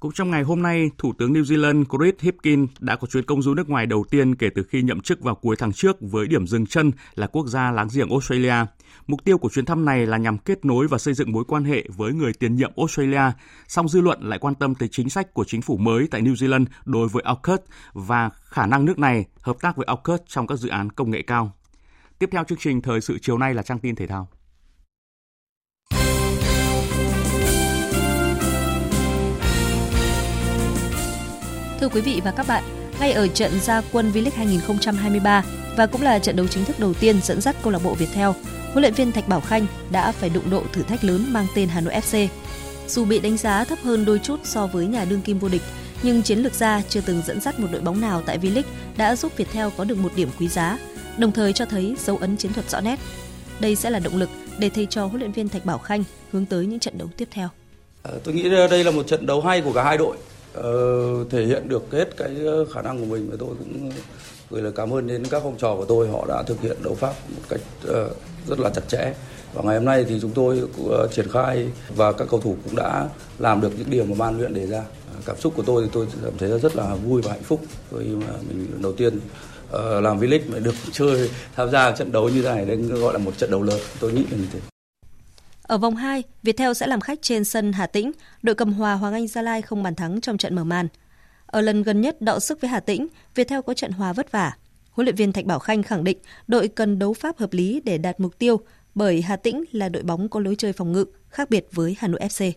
[0.00, 3.42] Cũng trong ngày hôm nay, Thủ tướng New Zealand Chris Hipkin đã có chuyến công
[3.42, 6.26] du nước ngoài đầu tiên kể từ khi nhậm chức vào cuối tháng trước với
[6.26, 8.54] điểm dừng chân là quốc gia láng giềng Australia.
[9.06, 11.64] Mục tiêu của chuyến thăm này là nhằm kết nối và xây dựng mối quan
[11.64, 13.32] hệ với người tiền nhiệm Australia,
[13.68, 16.34] song dư luận lại quan tâm tới chính sách của chính phủ mới tại New
[16.34, 17.60] Zealand đối với AUKUS
[17.92, 21.22] và khả năng nước này hợp tác với AUKUS trong các dự án công nghệ
[21.22, 21.52] cao.
[22.18, 24.28] Tiếp theo chương trình thời sự chiều nay là trang tin thể thao.
[31.80, 32.64] Thưa quý vị và các bạn,
[33.00, 35.44] ngay ở trận gia quân V-League 2023
[35.76, 38.28] và cũng là trận đấu chính thức đầu tiên dẫn dắt câu lạc bộ Viettel,
[38.72, 41.68] huấn luyện viên Thạch Bảo Khanh đã phải đụng độ thử thách lớn mang tên
[41.68, 42.28] Hà Nội FC.
[42.88, 45.62] Dù bị đánh giá thấp hơn đôi chút so với nhà đương kim vô địch,
[46.02, 48.62] nhưng chiến lược gia chưa từng dẫn dắt một đội bóng nào tại V-League
[48.96, 50.78] đã giúp Viettel có được một điểm quý giá,
[51.18, 52.98] đồng thời cho thấy dấu ấn chiến thuật rõ nét.
[53.60, 56.46] Đây sẽ là động lực để thầy trò huấn luyện viên Thạch Bảo Khanh hướng
[56.46, 57.48] tới những trận đấu tiếp theo.
[58.02, 60.16] Ờ, tôi nghĩ đây là một trận đấu hay của cả hai đội
[60.60, 63.90] uh, thể hiện được hết cái ờ, khả năng của mình và tôi cũng
[64.50, 66.08] gửi lời cảm ơn đến các phong trò của tôi.
[66.08, 68.16] Họ đã thực hiện đấu pháp một cách uh,
[68.48, 69.14] rất là chặt chẽ.
[69.54, 72.76] Và ngày hôm nay thì chúng tôi uh, triển khai và các cầu thủ cũng
[72.76, 74.82] đã làm được những điều mà ban luyện đề ra.
[75.26, 78.06] Cảm xúc của tôi thì tôi cảm thấy rất là vui và hạnh phúc khi
[78.06, 82.28] mà mình lần đầu tiên uh, làm V-League mà được chơi tham gia trận đấu
[82.28, 83.80] như thế này nên gọi là một trận đấu lớn.
[84.00, 84.75] Tôi nghĩ là như thế
[85.66, 88.12] ở vòng 2, Viettel sẽ làm khách trên sân Hà Tĩnh,
[88.42, 90.88] đội cầm hòa Hoàng Anh Gia Lai không bàn thắng trong trận mở màn.
[91.46, 94.52] Ở lần gần nhất đọ sức với Hà Tĩnh, Viettel có trận hòa vất vả.
[94.90, 97.98] Huấn luyện viên Thạch Bảo Khanh khẳng định đội cần đấu pháp hợp lý để
[97.98, 98.60] đạt mục tiêu
[98.94, 102.08] bởi Hà Tĩnh là đội bóng có lối chơi phòng ngự khác biệt với Hà
[102.08, 102.52] Nội FC.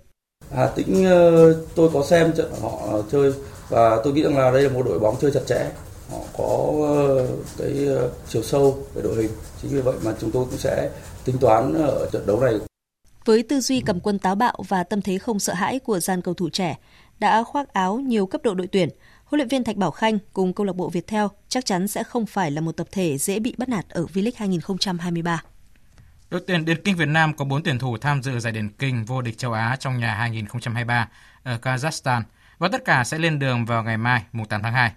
[0.51, 3.33] Hà Tĩnh ờ, tôi có xem trận họ chơi
[3.69, 5.69] và tôi nghĩ rằng là đây là một đội bóng chơi chặt chẽ.
[6.11, 9.31] Họ có ờ, cái ờ, chiều sâu về đội hình.
[9.61, 10.89] Chính vì vậy mà chúng tôi cũng sẽ
[11.25, 12.59] tính toán ở trận đấu này
[13.25, 16.21] với tư duy cầm quân táo bạo và tâm thế không sợ hãi của gian
[16.21, 16.77] cầu thủ trẻ,
[17.19, 18.89] đã khoác áo nhiều cấp độ đội tuyển,
[19.25, 22.25] huấn luyện viên Thạch Bảo Khanh cùng câu lạc bộ Viettel chắc chắn sẽ không
[22.25, 25.43] phải là một tập thể dễ bị bắt nạt ở V-League 2023.
[26.29, 29.05] Đội tuyển điền kinh Việt Nam có 4 tuyển thủ tham dự giải điền kinh
[29.05, 31.09] vô địch châu Á trong nhà 2023
[31.43, 32.21] ở Kazakhstan
[32.57, 34.91] và tất cả sẽ lên đường vào ngày mai, mùng 8 tháng 2.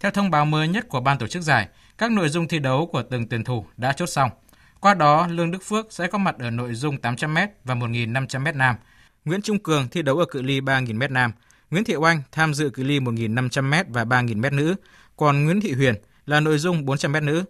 [0.00, 1.68] Theo thông báo mới nhất của ban tổ chức giải,
[1.98, 4.30] các nội dung thi đấu của từng tuyển thủ đã chốt xong–
[4.86, 8.76] qua đó, Lương Đức Phước sẽ có mặt ở nội dung 800m và 1.500m nam.
[9.24, 11.32] Nguyễn Trung Cường thi đấu ở cự ly 3.000m nam.
[11.70, 14.74] Nguyễn Thị Oanh tham dự cự ly 1.500m và 3.000m nữ.
[15.16, 15.94] Còn Nguyễn Thị Huyền
[16.26, 17.44] là nội dung 400m nữ.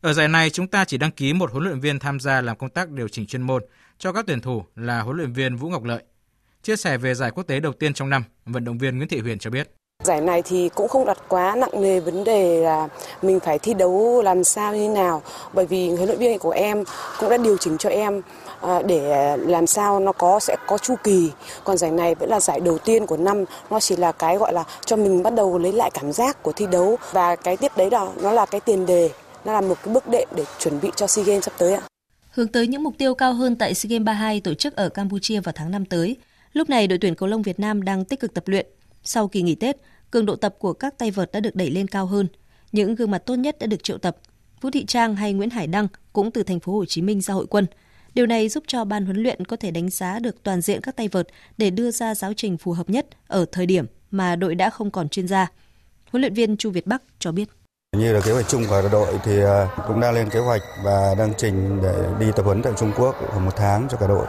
[0.00, 2.56] Ở giải này, chúng ta chỉ đăng ký một huấn luyện viên tham gia làm
[2.56, 3.62] công tác điều chỉnh chuyên môn
[3.98, 6.02] cho các tuyển thủ là huấn luyện viên Vũ Ngọc Lợi.
[6.62, 9.20] Chia sẻ về giải quốc tế đầu tiên trong năm, vận động viên Nguyễn Thị
[9.20, 9.77] Huyền cho biết.
[10.08, 12.88] Giải này thì cũng không đặt quá nặng nề vấn đề là
[13.22, 15.22] mình phải thi đấu làm sao như nào.
[15.52, 16.84] Bởi vì huấn luyện viên của em
[17.20, 18.22] cũng đã điều chỉnh cho em
[18.60, 21.30] à, để làm sao nó có sẽ có chu kỳ.
[21.64, 23.44] Còn giải này vẫn là giải đầu tiên của năm.
[23.70, 26.52] Nó chỉ là cái gọi là cho mình bắt đầu lấy lại cảm giác của
[26.52, 26.96] thi đấu.
[27.12, 29.10] Và cái tiếp đấy đó nó là cái tiền đề
[29.44, 31.82] nó là một cái bước đệm để chuẩn bị cho SEA Games sắp tới ạ.
[32.30, 35.40] Hướng tới những mục tiêu cao hơn tại SEA Games 32 tổ chức ở Campuchia
[35.40, 36.16] vào tháng 5 tới.
[36.52, 38.66] Lúc này đội tuyển cầu lông Việt Nam đang tích cực tập luyện.
[39.04, 39.76] Sau kỳ nghỉ Tết,
[40.10, 42.28] cường độ tập của các tay vợt đã được đẩy lên cao hơn.
[42.72, 44.16] Những gương mặt tốt nhất đã được triệu tập.
[44.60, 47.34] Vũ Thị Trang hay Nguyễn Hải Đăng cũng từ thành phố Hồ Chí Minh ra
[47.34, 47.66] hội quân.
[48.14, 50.96] Điều này giúp cho ban huấn luyện có thể đánh giá được toàn diện các
[50.96, 51.28] tay vợt
[51.58, 54.90] để đưa ra giáo trình phù hợp nhất ở thời điểm mà đội đã không
[54.90, 55.46] còn chuyên gia.
[56.10, 57.48] Huấn luyện viên Chu Việt Bắc cho biết.
[57.96, 61.14] Như là kế hoạch chung của đội thì à, cũng đang lên kế hoạch và
[61.18, 64.26] đang trình để đi tập huấn tại Trung Quốc khoảng một tháng cho cả đội.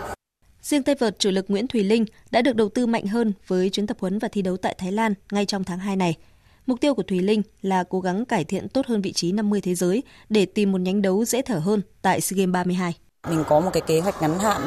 [0.62, 3.70] Riêng tay vợt chủ lực Nguyễn Thùy Linh đã được đầu tư mạnh hơn với
[3.70, 6.18] chuyến tập huấn và thi đấu tại Thái Lan ngay trong tháng 2 này.
[6.66, 9.62] Mục tiêu của Thùy Linh là cố gắng cải thiện tốt hơn vị trí 50
[9.62, 12.94] thế giới để tìm một nhánh đấu dễ thở hơn tại SEA Games 32.
[13.30, 14.62] Mình có một cái kế hoạch ngắn hạn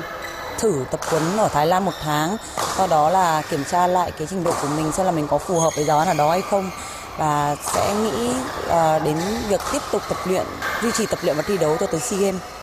[0.59, 2.37] thử tập huấn ở Thái Lan một tháng,
[2.77, 5.39] sau đó là kiểm tra lại cái trình độ của mình xem là mình có
[5.39, 6.71] phù hợp với đó là đó hay không
[7.19, 8.31] và sẽ nghĩ
[8.69, 9.17] à, đến
[9.49, 10.47] việc tiếp tục tập luyện,
[10.83, 12.62] duy trì tập luyện và thi đấu cho tới SEA Games.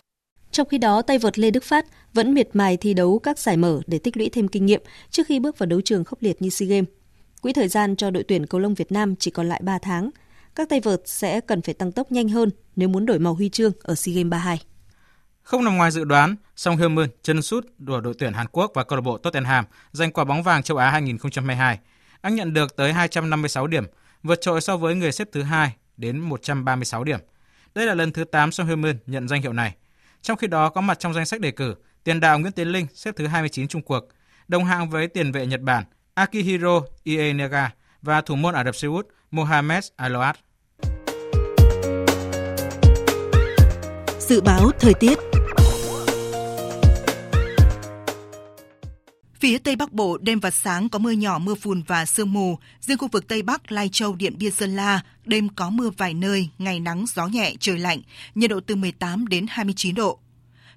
[0.52, 3.56] Trong khi đó, tay vợt Lê Đức Phát vẫn miệt mài thi đấu các giải
[3.56, 6.42] mở để tích lũy thêm kinh nghiệm trước khi bước vào đấu trường khốc liệt
[6.42, 6.88] như SEA Games.
[7.42, 10.10] Quỹ thời gian cho đội tuyển cầu lông Việt Nam chỉ còn lại 3 tháng.
[10.54, 13.48] Các tay vợt sẽ cần phải tăng tốc nhanh hơn nếu muốn đổi màu huy
[13.48, 14.60] chương ở SEA Games 32.
[15.42, 18.72] Không nằm ngoài dự đoán, Song Hyo Moon, chân sút của đội tuyển Hàn Quốc
[18.74, 21.78] và câu lạc bộ Tottenham giành quả bóng vàng châu Á 2022.
[22.20, 23.84] Anh nhận được tới 256 điểm,
[24.22, 27.18] vượt trội so với người xếp thứ hai đến 136 điểm.
[27.74, 29.74] Đây là lần thứ 8 Song Hyo Moon nhận danh hiệu này.
[30.22, 32.86] Trong khi đó có mặt trong danh sách đề cử, tiền đạo Nguyễn Tiến Linh
[32.94, 34.04] xếp thứ 29 Trung Quốc,
[34.48, 37.70] đồng hạng với tiền vệ Nhật Bản Akihiro Ienaga
[38.02, 40.36] và thủ môn Ả Rập Xê Út Mohamed Aloat.
[44.18, 45.29] Dự báo thời tiết
[49.40, 52.58] Phía Tây Bắc Bộ đêm và sáng có mưa nhỏ, mưa phùn và sương mù.
[52.80, 56.14] Riêng khu vực Tây Bắc, Lai Châu, Điện Biên, Sơn La, đêm có mưa vài
[56.14, 58.00] nơi, ngày nắng, gió nhẹ, trời lạnh,
[58.34, 60.18] nhiệt độ từ 18 đến 29 độ.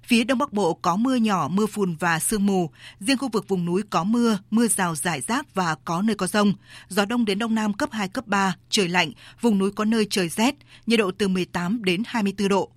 [0.02, 2.70] Phía Đông Bắc Bộ có mưa nhỏ, mưa phùn và sương mù.
[3.00, 6.26] Riêng khu vực vùng núi có mưa, mưa rào rải rác và có nơi có
[6.26, 6.52] rông.
[6.88, 10.06] Gió Đông đến Đông Nam cấp 2, cấp 3, trời lạnh, vùng núi có nơi
[10.10, 10.54] trời rét,
[10.86, 12.70] nhiệt độ từ 18 đến 24 độ.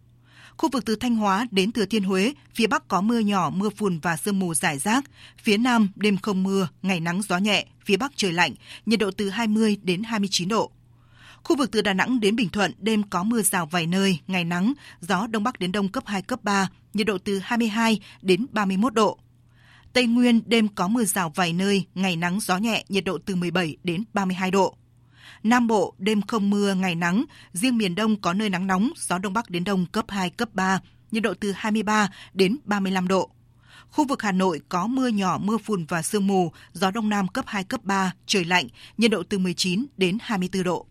[0.58, 3.70] Khu vực từ Thanh Hóa đến Thừa Thiên Huế, phía Bắc có mưa nhỏ, mưa
[3.70, 5.04] phùn và sương mù rải rác.
[5.44, 8.54] Phía Nam, đêm không mưa, ngày nắng gió nhẹ, phía Bắc trời lạnh,
[8.86, 10.72] nhiệt độ từ 20 đến 29 độ.
[11.44, 14.44] Khu vực từ Đà Nẵng đến Bình Thuận đêm có mưa rào vài nơi, ngày
[14.44, 18.46] nắng, gió đông bắc đến đông cấp 2 cấp 3, nhiệt độ từ 22 đến
[18.52, 19.20] 31 độ.
[19.94, 23.36] Tây Nguyên đêm có mưa rào vài nơi, ngày nắng gió nhẹ, nhiệt độ từ
[23.36, 24.76] 17 đến 32 độ.
[25.44, 29.18] Nam Bộ đêm không mưa, ngày nắng, riêng miền Đông có nơi nắng nóng, gió
[29.18, 30.80] đông bắc đến đông cấp 2 cấp 3,
[31.12, 33.30] nhiệt độ từ 23 đến 35 độ.
[33.92, 37.28] Khu vực Hà Nội có mưa nhỏ, mưa phùn và sương mù, gió đông nam
[37.28, 38.68] cấp 2 cấp 3, trời lạnh,
[38.98, 40.86] nhiệt độ từ 19 đến 24 độ.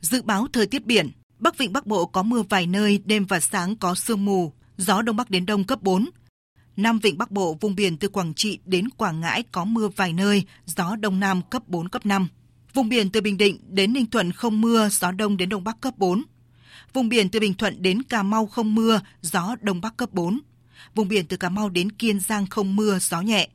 [0.00, 3.40] Dự báo thời tiết biển, Bắc Vịnh Bắc Bộ có mưa vài nơi, đêm và
[3.40, 6.10] sáng có sương mù, gió đông bắc đến đông cấp 4.
[6.76, 10.12] Nam Vịnh Bắc Bộ vùng biển từ Quảng Trị đến Quảng Ngãi có mưa vài
[10.12, 12.28] nơi, gió đông nam cấp 4 cấp 5.
[12.76, 15.80] Vùng biển từ Bình Định đến Ninh Thuận không mưa, gió đông đến đông bắc
[15.80, 16.22] cấp 4.
[16.92, 20.40] Vùng biển từ Bình Thuận đến Cà Mau không mưa, gió đông bắc cấp 4.
[20.94, 23.48] Vùng biển từ Cà Mau đến Kiên Giang không mưa, gió nhẹ.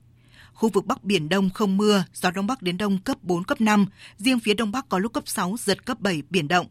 [0.53, 3.61] Khu vực Bắc Biển Đông không mưa, gió Đông Bắc đến Đông cấp 4, cấp
[3.61, 3.85] 5,
[4.17, 6.67] riêng phía Đông Bắc có lúc cấp 6, giật cấp 7, biển động.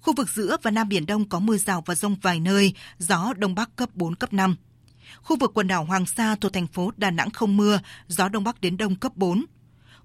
[0.00, 3.32] Khu vực giữa và Nam Biển Đông có mưa rào và rông vài nơi, gió
[3.36, 4.56] Đông Bắc cấp 4, cấp 5.
[5.22, 8.44] Khu vực quần đảo Hoàng Sa thuộc thành phố Đà Nẵng không mưa, gió Đông
[8.44, 9.44] Bắc đến Đông cấp 4.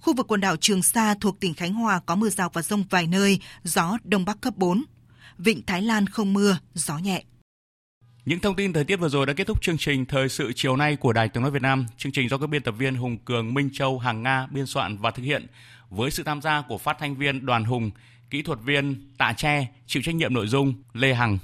[0.06, 2.84] Khu vực quần đảo Trường Sa thuộc tỉnh Khánh Hòa có mưa rào và rông
[2.90, 4.84] vài nơi, gió Đông Bắc cấp 4.
[5.38, 7.24] Vịnh Thái Lan không mưa, gió nhẹ.
[8.26, 10.76] Những thông tin thời tiết vừa rồi đã kết thúc chương trình Thời sự chiều
[10.76, 11.86] nay của Đài Tiếng Nói Việt Nam.
[11.98, 14.98] Chương trình do các biên tập viên Hùng Cường, Minh Châu, Hàng Nga biên soạn
[14.98, 15.48] và thực hiện
[15.90, 17.92] với sự tham gia của phát thanh viên Đoàn Hùng,
[18.30, 21.38] kỹ thuật viên Tạ Tre, chịu trách nhiệm nội dung Lê Hằng.